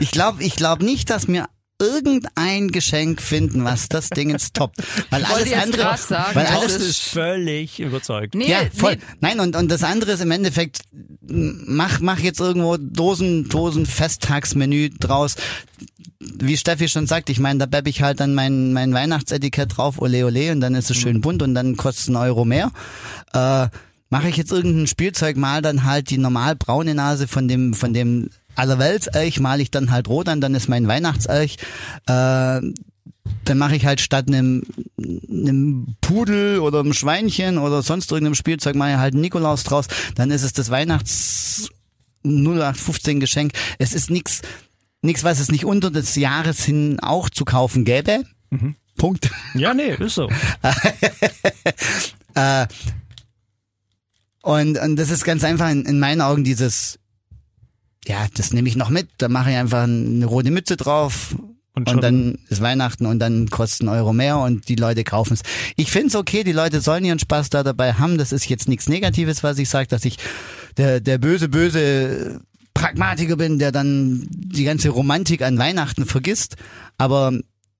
[0.00, 1.46] ich glaube ich glaub nicht, dass wir
[1.78, 4.76] irgendein Geschenk finden, was das Dingens toppt.
[5.10, 8.34] Weil alles jetzt andere, sagen, weil alles ist- ist völlig überzeugt.
[8.34, 8.96] nee, ja, voll.
[8.96, 10.80] nee, Nein, und, und das andere ist im Endeffekt,
[11.20, 15.36] mach, mach jetzt irgendwo Dosen, Dosen Festtagsmenü draus.
[16.18, 20.00] Wie Steffi schon sagt, ich meine, da bepp ich halt dann mein, mein Weihnachtsetikett drauf,
[20.00, 22.72] ole ole, und dann ist es schön bunt und dann kostet es einen Euro mehr.
[23.34, 23.68] Äh,
[24.08, 27.92] mache ich jetzt irgendein Spielzeug, mal dann halt die normal braune Nase von dem, von
[27.92, 31.56] dem Allerweltselch, mal ich dann halt rot an, dann ist mein Weihnachtselch.
[32.06, 32.60] Äh,
[33.44, 34.64] dann mache ich halt statt einem,
[34.98, 39.86] einem Pudel oder einem Schweinchen oder sonst irgendeinem Spielzeug mache ich halt einen Nikolaus draus.
[40.14, 41.70] Dann ist es das Weihnachts
[42.24, 43.52] 0815 Geschenk.
[43.78, 44.42] Es ist nix,
[45.02, 48.24] nix, was es nicht unter des Jahres hin auch zu kaufen gäbe.
[48.96, 49.30] Punkt.
[49.54, 50.28] Ja, nee, ist so.
[54.46, 57.00] Und, und das ist ganz einfach in, in meinen Augen dieses,
[58.06, 59.08] ja, das nehme ich noch mit.
[59.18, 61.36] Da mache ich einfach eine rote Mütze drauf.
[61.74, 65.34] Und Und, dann ist Weihnachten und dann kostet ein Euro mehr und die Leute kaufen
[65.34, 65.42] es.
[65.76, 68.16] Ich finde es okay, die Leute sollen ihren Spaß da dabei haben.
[68.16, 70.16] Das ist jetzt nichts Negatives, was ich sage, dass ich
[70.78, 72.40] der, der böse, böse
[72.72, 76.56] Pragmatiker bin, der dann die ganze Romantik an Weihnachten vergisst.
[76.96, 77.38] Aber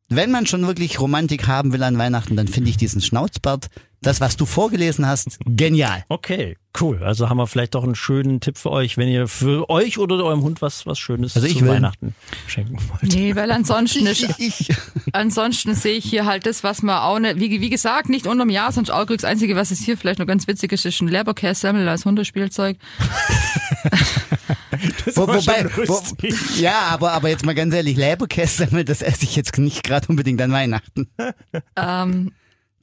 [0.08, 3.68] wenn man schon wirklich Romantik haben will an Weihnachten, dann finde ich diesen Schnauzbart,
[4.02, 6.04] das, was du vorgelesen hast, genial.
[6.08, 7.02] Okay, cool.
[7.02, 10.22] Also haben wir vielleicht doch einen schönen Tipp für euch, wenn ihr für euch oder
[10.22, 11.70] eurem Hund was, was Schönes Also ich zu will.
[11.70, 12.14] Weihnachten
[12.46, 13.14] schenken wollt.
[13.14, 14.68] nee, weil ansonsten ist, Ich,
[15.12, 18.50] ansonsten sehe ich hier halt das, was man auch nicht, wie, wie gesagt, nicht unterm
[18.50, 21.08] Jahr, sonst auch das Einzige, was es hier vielleicht noch ganz witzig ist, ist ein
[21.08, 22.76] Leberkässemmel als Hundespielzeug.
[25.16, 26.00] Wo, wobei, wo,
[26.58, 30.40] ja, aber, aber jetzt mal ganz ehrlich, Leberkässemmel, das esse ich jetzt nicht gerade unbedingt
[30.42, 31.08] an Weihnachten.
[31.76, 32.32] Ähm,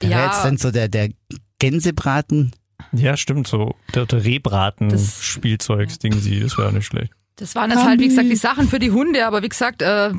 [0.00, 1.10] Da wäre jetzt ja, dann so der, der
[1.58, 2.52] Gänsebraten.
[2.92, 3.74] Ja, stimmt so.
[3.94, 7.12] Der, der Rebraten, Das- Spielzeugsding, sie, das wäre nicht schlecht.
[7.36, 10.08] das waren jetzt halt, wie gesagt, die Sachen für die Hunde, aber wie gesagt, äh,
[10.08, 10.12] äh,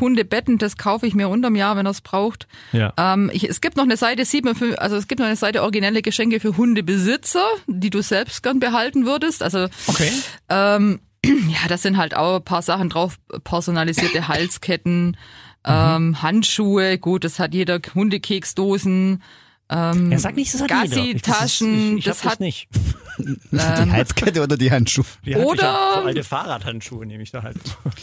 [0.00, 2.46] Hundebetten, das kaufe ich mir unterm Jahr, wenn er es braucht.
[2.72, 2.92] Ja.
[2.98, 5.36] Ähm, ich, es gibt noch eine Seite, sieht man für, also es gibt noch eine
[5.36, 9.42] Seite originelle Geschenke für Hundebesitzer, die du selbst gern behalten würdest.
[9.42, 10.10] Also Okay.
[10.48, 11.00] ähm,
[11.48, 15.16] ja, das sind halt auch ein paar Sachen drauf, personalisierte Halsketten,
[15.66, 19.22] ähm, Handschuhe, gut, das hat jeder Hundekeksdosen.
[19.70, 20.70] Ähm, Ja, sag nicht, das hat.
[20.70, 22.68] Ich- ist- Gassi-Taschen, Ich, ich hab das das hat- nicht.
[23.16, 25.04] Die Halskette oder die Handschuhe?
[25.24, 27.56] Die Oder- Ich hab so alte Fahrradhandschuhe nehme ich da halt.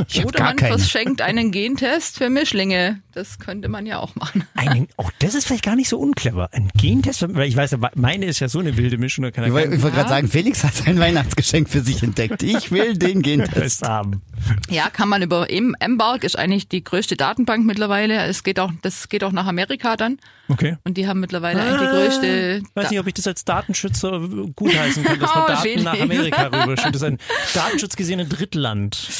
[0.07, 0.77] Ich Oder gar man keine.
[0.77, 3.01] verschenkt einen Gentest für Mischlinge.
[3.13, 4.45] Das könnte man ja auch machen.
[4.55, 6.47] Einen, auch das ist vielleicht gar nicht so unclever.
[6.53, 9.43] Ein Gentest, weil ich weiß, ja, meine ist ja so eine wilde Mischung, da kann
[9.43, 12.41] Ich wollte wollt gerade sagen, Felix hat sein Weihnachtsgeschenk für sich entdeckt.
[12.41, 13.51] Ich will den Gentest.
[13.53, 14.21] Test haben.
[14.69, 18.23] Ja, kann man über M- Embark ist eigentlich die größte Datenbank mittlerweile.
[18.27, 20.19] Es geht auch, das geht auch nach Amerika dann.
[20.51, 20.77] Okay.
[20.83, 22.61] Und die haben mittlerweile eigentlich die größte.
[22.63, 24.19] Ich weiß nicht, ob ich das als Datenschützer
[24.55, 25.83] gutheißen kann, dass man Oh, Daten Felix.
[25.83, 26.95] nach Amerika rüberschickt.
[26.95, 27.17] Das ist ein
[27.53, 28.97] datenschutzgesehenes Drittland.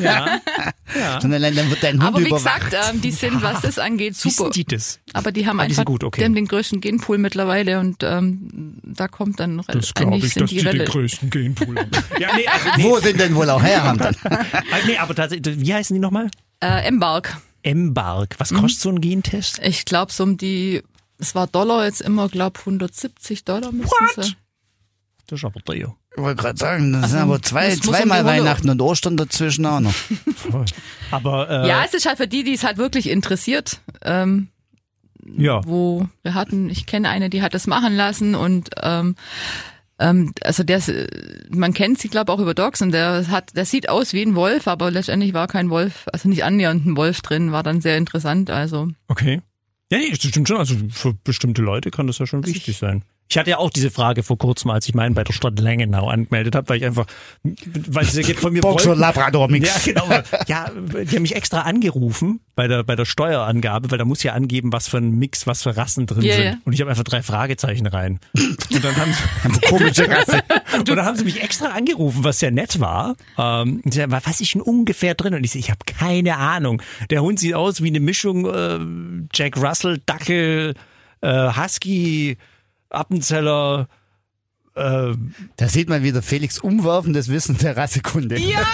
[0.00, 0.38] Ja.
[0.96, 1.18] ja.
[1.18, 2.70] Allein dann wird dein Hund Aber wie überwacht.
[2.70, 4.50] gesagt, ähm, die sind, was das angeht, super.
[4.50, 5.00] die das?
[5.14, 6.20] Aber die haben Ah, die einfach sind gut, okay.
[6.20, 10.60] die haben den größten Genpool mittlerweile und ähm, da kommt dann rel- eigentlich sind die
[10.60, 11.90] rel- größten Genpool haben.
[12.20, 14.14] ja, nee, also, nee, Wo sind denn wohl auch Herren dann?
[14.22, 16.28] also, nee, aber tatsächlich, wie heißen die nochmal?
[16.60, 17.36] äh, Embark.
[17.62, 18.34] M-Bark.
[18.38, 19.60] Was kostet so ein Gentest?
[19.62, 20.82] Ich glaube so um die,
[21.18, 24.24] es war Dollar jetzt immer, glaube 170 Dollar müssen What?
[24.24, 24.36] sie.
[25.26, 25.96] Das ist aber teuer.
[26.14, 29.94] Ich wollte gerade sagen, das sind aber zwei, zweimal Weihnachten und Ostern dazwischen auch noch.
[31.10, 33.80] Aber äh, Ja, es ist halt für die, die es halt wirklich interessiert.
[34.02, 34.48] Ähm,
[35.24, 35.60] ja.
[35.64, 39.16] wo wir hatten, ich kenne eine, die hat das machen lassen und ähm,
[40.02, 40.82] ähm, also der,
[41.50, 44.34] man kennt sie glaube auch über Dogs und der hat, der sieht aus wie ein
[44.34, 47.96] Wolf, aber letztendlich war kein Wolf, also nicht annähernd ein Wolf drin, war dann sehr
[47.96, 48.50] interessant.
[48.50, 49.40] Also Okay.
[49.90, 50.56] Ja, nee, das stimmt schon.
[50.56, 53.04] Also für bestimmte Leute kann das ja schon wichtig sein.
[53.32, 56.06] Ich hatte ja auch diese Frage vor kurzem, als ich meinen bei der Stadt Langenau
[56.10, 57.06] angemeldet habe, weil ich einfach,
[57.88, 59.86] weil sie geht von mir Boxer wollten- Labrador Mix.
[59.86, 60.22] Ja, genau.
[60.48, 64.34] Ja, die haben mich extra angerufen bei der, bei der Steuerangabe, weil da muss ja
[64.34, 66.44] angeben, was für ein Mix, was für Rassen drin Ja, sind.
[66.44, 66.54] ja.
[66.66, 68.20] Und ich habe einfach drei Fragezeichen rein.
[68.70, 70.42] Und dann haben sie, Komische Rasse.
[70.78, 73.16] und dann haben sie mich extra angerufen, was ja nett war.
[73.38, 75.32] Ähm, und sie sagen, was ist denn ungefähr drin?
[75.32, 76.82] Und ich so, ich habe keine Ahnung.
[77.08, 78.78] Der Hund sieht aus wie eine Mischung äh,
[79.34, 80.74] Jack Russell, Dackel,
[81.22, 82.36] äh, Husky,
[82.92, 83.88] Appenzeller.
[84.74, 85.12] Äh,
[85.56, 88.38] Da sieht man wieder Felix umwerfendes Wissen der Rassekunde.
[88.38, 88.60] Ja,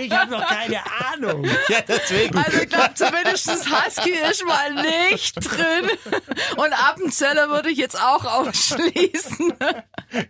[0.00, 0.78] ich habe noch keine
[1.12, 1.44] Ahnung.
[1.68, 2.36] ja deswegen.
[2.36, 5.90] Also ich glaube zumindest Husky ist mal nicht drin.
[6.56, 9.52] Und Appenzeller würde ich jetzt auch ausschließen.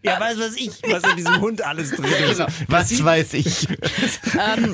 [0.02, 2.38] Ja, weiß was ich, was in diesem Hund alles drin ist.
[2.38, 2.48] Genau.
[2.68, 3.66] Was weiß ich?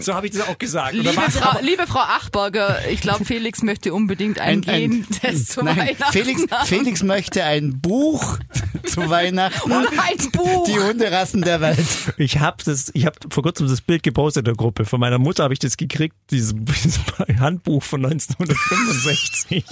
[0.01, 0.95] So habe ich das auch gesagt.
[0.95, 5.53] Oder Liebe Frau, liebe Frau Achberger, ich glaube, Felix möchte unbedingt einen Ein- ein- Gentest
[5.53, 6.67] zu Nein, Weihnachten Felix, haben.
[6.67, 8.39] Felix möchte ein Buch
[8.87, 9.73] zu Weihnachten.
[9.73, 10.67] Ein Buch.
[10.67, 11.79] Die Hunderassen der Welt.
[12.17, 14.85] Ich habe das, ich habe vor kurzem das Bild gepostet in der Gruppe.
[14.85, 17.01] Von meiner Mutter habe ich das gekriegt, dieses, dieses
[17.39, 19.65] Handbuch von 1965.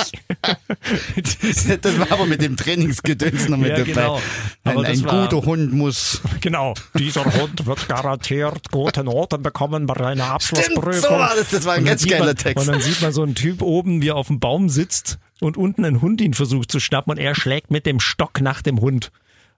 [1.83, 3.93] Das war aber mit dem Trainingsgedöns noch mit Ja, dabei.
[3.93, 4.21] genau.
[4.65, 6.21] Aber Ein, ein war- guter Hund muss.
[6.41, 6.75] genau.
[6.99, 11.01] Dieser Hund wird garantiert gute Noten bekommen bei einer Abschlussprüfung.
[11.03, 11.51] so war das.
[11.51, 12.67] Das war ein Und dann ganz sieht geiler man, Text.
[12.69, 15.57] Und dann sieht man so einen Typ oben, wie er auf dem Baum sitzt und
[15.57, 18.81] unten ein Hund ihn versucht zu schnappen und er schlägt mit dem Stock nach dem
[18.81, 19.11] Hund.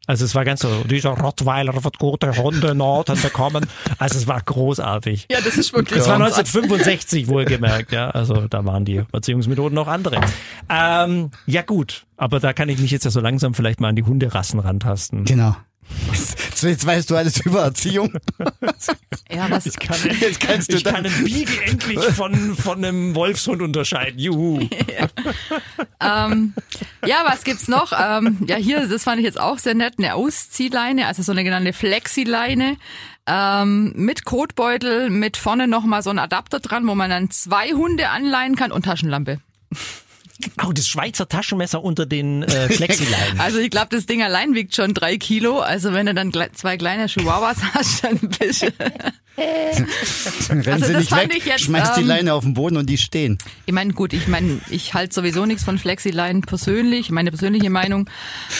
[0.07, 3.67] Also es war ganz so, dieser Rottweiler wird gute Hundenoten bekommen.
[3.99, 5.29] Also es war großartig.
[5.31, 6.25] Ja, das ist wirklich Das war so.
[6.25, 8.11] 1965 wohlgemerkt, ja.
[8.11, 10.21] Also da waren die Erziehungsmethoden noch andere.
[10.69, 13.97] Ähm, ja gut, aber da kann ich mich jetzt ja so langsam vielleicht mal an
[13.97, 15.25] die Hunderassen rantasten.
[15.25, 15.57] Genau.
[16.55, 18.13] So, jetzt weißt du alles über Erziehung.
[19.31, 22.79] Ja, was, Ich kann, Jetzt kannst du ich kann dann- einen Beagle endlich von, von
[22.85, 24.19] einem Wolfshund unterscheiden.
[24.19, 24.69] Juhu.
[26.01, 26.55] ähm,
[27.07, 27.93] ja, was gibt's noch?
[27.99, 31.45] Ähm, ja, hier, das fand ich jetzt auch sehr nett, eine Ausziehleine, also so eine
[31.45, 32.77] genannte Flexileine.
[33.27, 38.11] Ähm, mit Kotbeutel, mit vorne nochmal so ein Adapter dran, wo man dann zwei Hunde
[38.11, 39.41] anleihen kann und Taschenlampe.
[40.67, 43.39] Oh, das Schweizer Taschenmesser unter den äh, Flexileinen.
[43.39, 45.61] Also ich glaube, das Ding allein wiegt schon drei Kilo.
[45.61, 48.73] Also wenn du dann zwei kleine Chihuahuas hast, dann bist du...
[49.37, 52.77] Rennen Also sie das nicht weg, ich jetzt, schmeißt die ähm, Leine auf den Boden
[52.77, 53.39] und die stehen.
[53.67, 58.09] Ich meine, gut, ich meine, ich halte sowieso nichts von Flexileinen persönlich, meine persönliche Meinung.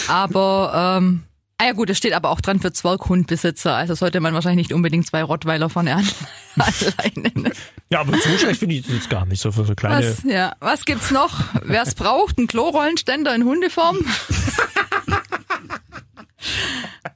[0.07, 1.23] Aber ähm,
[1.57, 3.75] ah ja gut, es steht aber auch dran für Zwerghundbesitzer.
[3.75, 6.09] Also sollte man wahrscheinlich nicht unbedingt zwei Rottweiler vorne an,
[6.57, 7.53] anleihen.
[7.89, 10.07] Ja, aber so schlecht finde ich das jetzt gar nicht, so für so kleine.
[10.07, 11.43] Was, ja, was gibt's noch?
[11.63, 13.99] Wer es braucht, ein Klorollenständer in Hundeform.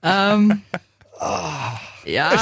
[0.04, 0.62] ähm,
[2.06, 2.34] ja,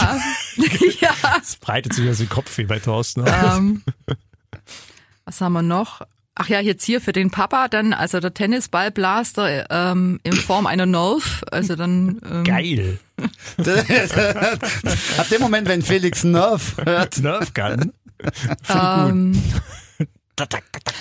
[0.99, 1.15] ja.
[1.41, 3.21] Es breitet sich aus dem Kopf wie bei Thorsten.
[3.21, 3.57] aus.
[3.57, 3.83] Ähm,
[5.25, 6.01] was haben wir noch?
[6.39, 10.86] Ach ja, jetzt hier für den Papa dann, also der Tennisballblaster ähm, in Form einer
[10.86, 11.43] Nerf.
[11.52, 13.00] Also dann ähm, Geil.
[15.17, 17.91] Ab dem Moment, wenn Felix Nerv hört, Nerf Gun.
[18.69, 19.41] ähm,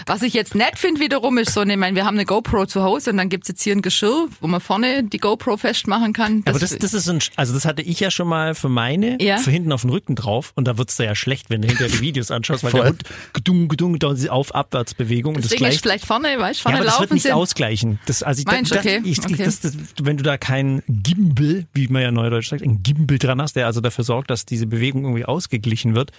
[0.06, 2.66] was ich jetzt nett finde wiederum ist so, ne, ich meine, wir haben eine GoPro
[2.66, 6.12] zu Hause und dann gibt's jetzt hier ein Geschirr, wo man vorne die GoPro festmachen
[6.12, 6.42] kann.
[6.46, 9.38] Aber das, das ist ein, also das hatte ich ja schon mal für meine, Ja.
[9.38, 11.92] für hinten auf den Rücken drauf und da wird's da ja schlecht, wenn du hinterher
[11.92, 12.80] die Videos anschaust, weil Voll.
[12.80, 16.60] der Hund gedung, gedung, da diese auf Abwärtsbewegung und das Deswegen ist vielleicht vorne, weißt
[16.60, 17.32] Ja, vorne aber das wird laufen nicht sind.
[17.32, 17.98] ausgleichen.
[18.06, 19.44] Das, also ich, Meinst du, das, okay, ich, ich, okay.
[19.44, 23.40] Das, das, wenn du da kein Gimbal, wie man ja neudeutsch sagt, ein Gimbal dran
[23.42, 26.12] hast, der also dafür sorgt, dass diese Bewegung irgendwie ausgeglichen wird,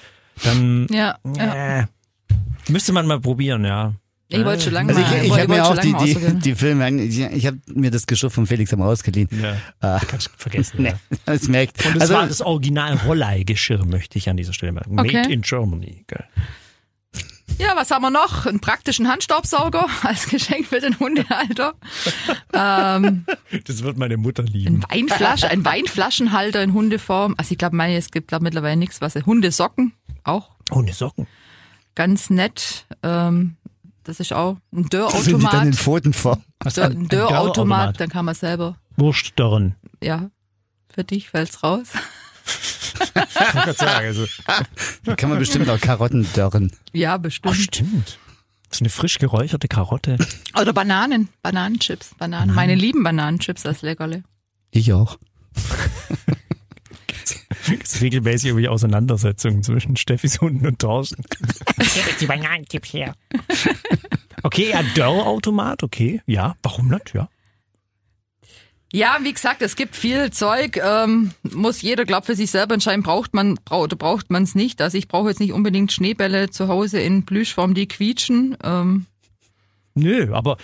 [0.43, 1.87] dann Ja, ja.
[2.69, 3.93] Müsste man mal probieren, ja.
[4.29, 6.55] Ich wollte schon lange Also ich, mal, ich ich habe mir auch die, die, die
[6.55, 9.29] Filme, ich, ich habe mir das Geschirr von Felix einmal ausgeliehen.
[9.41, 9.97] ja.
[9.97, 10.81] Äh, Kannst du vergessen.
[10.83, 11.17] nee, Ja.
[11.25, 11.85] das merkt.
[11.85, 14.73] Und das Also, war das Original Rollei-Geschirr, möchte ich an dieser Stelle.
[14.73, 15.31] Made Okay.
[15.31, 16.03] in Germany.
[16.07, 16.25] Geil.
[17.57, 18.45] Ja, was haben wir noch?
[18.45, 21.73] Einen praktischen Handstaubsauger als Geschenk für den Hundehalter.
[22.53, 23.25] ähm,
[23.65, 24.83] Das wird meine Mutter lieben.
[24.89, 27.33] ein Weinflasche, ein Weinflaschenhalter in Hundeform.
[27.37, 29.93] Also ich glaube, meine, es gibt glaub, mittlerweile nichts, was Hundesocken
[30.25, 31.25] auch Hundesocken.
[31.97, 32.85] Ganz nett.
[33.01, 33.57] Ähm,
[34.03, 35.75] das ist auch ein Sind die dann in Dörrautomat.
[35.75, 36.43] Pfotenform?
[36.73, 39.75] Dörr, ein Dörrautomat, dann kann man selber, Wurstdörren.
[40.01, 40.29] ja,
[40.93, 41.87] für dich fällt's raus.
[43.79, 44.25] also.
[45.03, 46.71] Da kann man bestimmt auch Karotten dörren.
[46.93, 47.55] Ja, Ach, bestimmt.
[47.57, 48.19] stimmt.
[48.69, 50.17] Das ist eine frisch geräucherte Karotte.
[50.59, 52.53] Oder Bananen, Bananenchips, Bananen.
[52.53, 54.23] Meine lieben Bananenchips als Leckerle.
[54.71, 55.17] Ich auch.
[57.67, 61.23] Es ist regelmäßig irgendwie Auseinandersetzungen zwischen Steffis Hunden und Thorsten.
[62.21, 63.13] die Bananentipps her.
[64.43, 66.21] Okay, ja, Dörrautomat, okay.
[66.25, 67.13] Ja, warum nicht?
[67.13, 67.29] Ja.
[68.93, 73.03] Ja, wie gesagt, es gibt viel Zeug, ähm, muss jeder, glaub für sich selber entscheiden,
[73.03, 74.81] braucht man braucht, oder braucht man es nicht.
[74.81, 78.55] Also ich brauche jetzt nicht unbedingt Schneebälle zu Hause in Plüschform, die quietschen.
[78.63, 79.05] Ähm,
[79.97, 80.57] Nö, aber,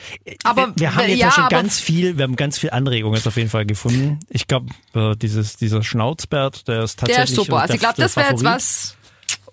[0.44, 3.16] Aber, wir, wir haben jetzt ja, ja schon ganz viel, wir haben ganz viel Anregungen
[3.16, 4.20] jetzt auf jeden Fall gefunden.
[4.30, 7.60] Ich glaube, äh, dieses, dieser Schnauzbert, der ist tatsächlich der ist super.
[7.62, 8.98] Also ich glaube, das wäre jetzt was.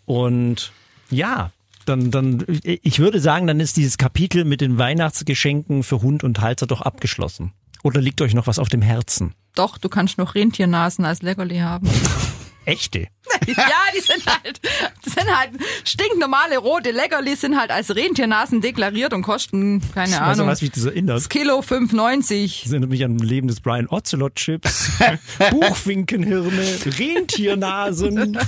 [0.05, 0.73] Und
[1.11, 1.53] ja,
[1.87, 6.41] dann, dann, ich würde sagen, dann ist dieses Kapitel mit den Weihnachtsgeschenken für Hund und
[6.41, 7.53] Halter doch abgeschlossen.
[7.83, 9.35] Oder liegt euch noch was auf dem Herzen?
[9.55, 11.89] Doch, du kannst noch Rentiernasen als Leckerli haben.
[12.65, 13.09] Echte.
[13.57, 13.65] ja,
[13.97, 14.61] die sind halt,
[15.05, 15.51] die sind halt
[15.85, 20.73] stinknormale rote Leckerli, sind halt als Rentiernasen deklariert und kosten, keine du, Ahnung, was mich
[20.73, 21.17] das erinnert?
[21.17, 22.63] das Kilo 5,90.
[22.63, 24.91] Das erinnert mich an ein Leben des Brian Ocelot Chips,
[25.51, 26.65] Buchfinkenhirne,
[26.99, 28.39] Rentiernasen.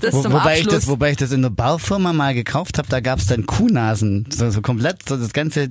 [0.00, 0.74] Das Wo, zum wobei, ich Abschluss.
[0.74, 4.26] das, wobei ich das in einer Barfirma mal gekauft habe, da gab's dann Kuhnasen.
[4.30, 5.70] So, so komplett, so das ganze,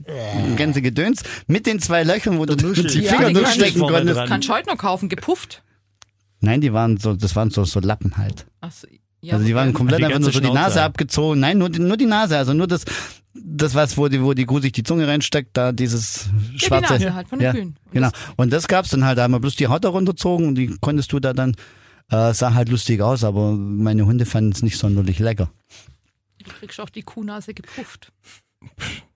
[0.56, 3.02] ganze Gedöns mit den zwei Löchern, wo du die.
[3.06, 4.26] Finger Ja, durchstecken konntest.
[4.28, 5.62] Kannst du heute noch kaufen, gepufft.
[6.46, 8.46] Nein, die waren so, das waren so, so Lappen halt.
[8.62, 8.88] Ach so,
[9.22, 9.78] ja, also die waren okay.
[9.78, 10.84] komplett Die einfach nur so die Nase Schnauze.
[10.84, 11.40] abgezogen.
[11.40, 12.86] Nein, nur die, nur die Nase, also nur das,
[13.34, 16.94] das was, wo die, wo die Kuh sich die Zunge reinsteckt, da dieses schwarze.
[16.94, 17.76] Nase halt von den ja, Kühen.
[17.86, 18.10] Und Genau.
[18.36, 21.12] Und das gab's dann halt, da haben wir bloß die Haut herunterzogen und die konntest
[21.12, 21.56] du da dann,
[22.12, 25.50] äh, sah halt lustig aus, aber meine Hunde fanden es nicht sonderlich lecker.
[26.44, 28.12] Du kriegst auch die Kuhnase gepufft.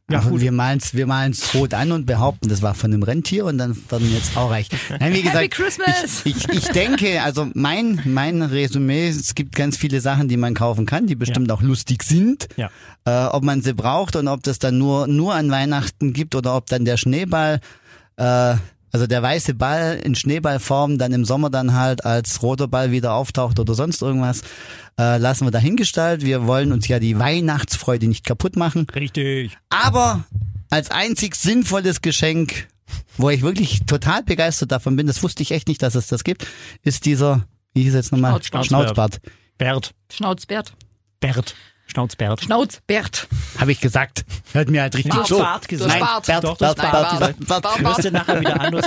[0.09, 0.41] Ja, gut.
[0.41, 3.75] wir malen's, wir malen's rot an und behaupten, das war von einem Rentier und dann
[3.89, 4.67] werden wir jetzt auch reich.
[4.99, 6.21] Nein, wie gesagt, Christmas!
[6.25, 10.53] Ich, ich, ich denke, also mein, mein Resümee, es gibt ganz viele Sachen, die man
[10.55, 12.47] kaufen kann, die bestimmt auch lustig sind.
[12.57, 12.69] Ja.
[13.05, 16.55] Äh, ob man sie braucht und ob das dann nur, nur an Weihnachten gibt oder
[16.55, 17.59] ob dann der Schneeball,
[18.17, 18.55] äh,
[18.91, 23.13] also der weiße Ball in Schneeballform dann im Sommer dann halt als roter Ball wieder
[23.13, 24.41] auftaucht oder sonst irgendwas,
[24.99, 26.23] äh, lassen wir dahingestellt.
[26.23, 28.87] Wir wollen uns ja die Weihnachtsfreude nicht kaputt machen.
[28.95, 29.57] Richtig.
[29.69, 30.23] Aber
[30.69, 32.67] als einzig sinnvolles Geschenk,
[33.17, 36.23] wo ich wirklich total begeistert davon bin, das wusste ich echt nicht, dass es das
[36.23, 36.47] gibt,
[36.83, 38.31] ist dieser, wie hieß es jetzt nochmal?
[38.31, 38.65] Schnauzbart.
[38.65, 39.21] Schnauzbart.
[39.57, 39.91] Bert.
[40.11, 40.73] Schnauzbert.
[41.19, 41.55] Bert.
[41.89, 42.41] Schnauzbert.
[42.43, 43.27] Schnauzbert.
[43.57, 44.23] Habe ich gesagt.
[44.53, 45.39] Hört mir halt richtig Bart, so.
[45.39, 45.89] Bart gesagt.
[45.91, 46.25] Nein, Bart.
[46.27, 47.19] Bert, Doch, Bert, das ist Bert, Bart.
[47.19, 47.79] Bert, Bert.
[47.79, 48.73] Hörst du nachher wieder an.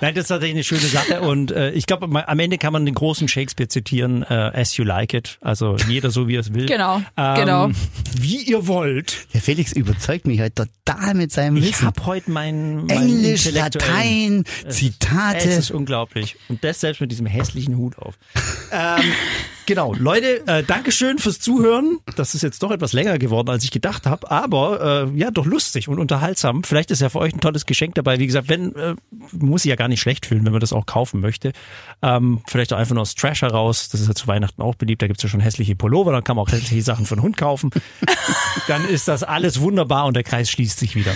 [0.00, 2.84] Nein, das ist tatsächlich eine schöne Sache und äh, ich glaube, am Ende kann man
[2.86, 6.52] den großen Shakespeare zitieren, äh, as you like it, also jeder so wie er es
[6.54, 6.66] will.
[6.66, 7.70] Genau, Ähm, genau.
[8.16, 9.26] Wie ihr wollt.
[9.34, 11.86] Der Felix überzeugt mich heute total mit seinem Ich Wissen.
[11.86, 15.48] habe heute mein, mein Englisch, Latein, Zitate.
[15.48, 16.36] Es ist unglaublich.
[16.48, 18.14] Und das selbst mit diesem hässlichen Hut auf.
[18.72, 19.12] ähm,
[19.66, 21.98] genau, Leute, äh, Dankeschön fürs Zuhören.
[22.16, 24.30] Das ist jetzt doch etwas länger geworden, als ich gedacht habe.
[24.30, 26.64] Aber äh, ja, doch lustig und unterhaltsam.
[26.64, 28.18] Vielleicht ist ja für euch ein tolles Geschenk dabei.
[28.18, 28.94] Wie gesagt, wenn, äh,
[29.32, 31.52] muss sich ja gar nicht schlecht fühlen, wenn man das auch kaufen möchte.
[32.02, 33.88] Ähm, vielleicht auch einfach nur aus Trash heraus.
[33.88, 35.02] Das ist ja zu Weihnachten auch beliebt.
[35.02, 36.12] Da gibt's ja schon hässliche Pullover.
[36.12, 37.70] Dann kann man auch hässliche Sachen den Hund kaufen.
[38.68, 41.12] Dann ist das alles wunderbar und der Kreis schließt sich wieder.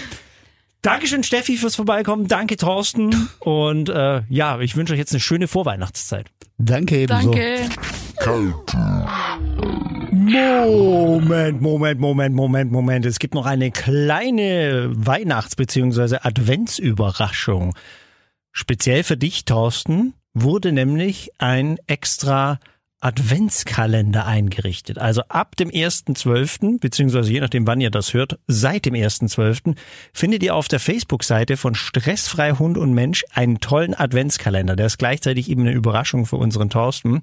[0.82, 2.28] Dankeschön, Steffi, fürs Vorbeikommen.
[2.28, 3.28] Danke, Thorsten.
[3.40, 6.30] Und äh, ja, ich wünsche euch jetzt eine schöne Vorweihnachtszeit.
[6.58, 7.32] Danke ebenso.
[7.32, 7.68] Danke.
[10.30, 13.06] Moment, Moment, Moment, Moment, Moment.
[13.06, 16.18] Es gibt noch eine kleine Weihnachts- bzw.
[16.22, 17.74] Adventsüberraschung.
[18.52, 22.58] Speziell für dich, Thorsten, wurde nämlich ein extra
[23.00, 24.98] Adventskalender eingerichtet.
[24.98, 29.76] Also ab dem 1.12., beziehungsweise je nachdem, wann ihr das hört, seit dem 1.12.
[30.12, 34.74] findet ihr auf der Facebook-Seite von Stressfrei Hund und Mensch einen tollen Adventskalender.
[34.74, 37.20] Der ist gleichzeitig eben eine Überraschung für unseren Thorsten.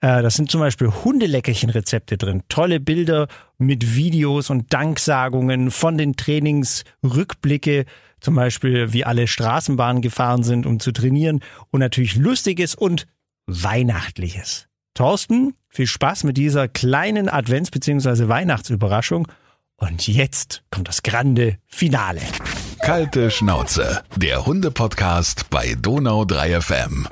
[0.00, 2.42] Äh, Das sind zum Beispiel Hundeleckerchen-Rezepte drin.
[2.48, 3.28] Tolle Bilder
[3.58, 7.86] mit Videos und Danksagungen von den Trainings, Rückblicke,
[8.20, 11.40] zum Beispiel wie alle Straßenbahnen gefahren sind, um zu trainieren.
[11.70, 13.06] Und natürlich Lustiges und
[13.46, 14.66] Weihnachtliches.
[14.96, 18.28] Thorsten, viel Spaß mit dieser kleinen Advents- bzw.
[18.28, 19.28] Weihnachtsüberraschung.
[19.76, 22.22] Und jetzt kommt das grande Finale.
[22.80, 27.06] Kalte Schnauze, der Hunde-Podcast bei Donau 3 FM.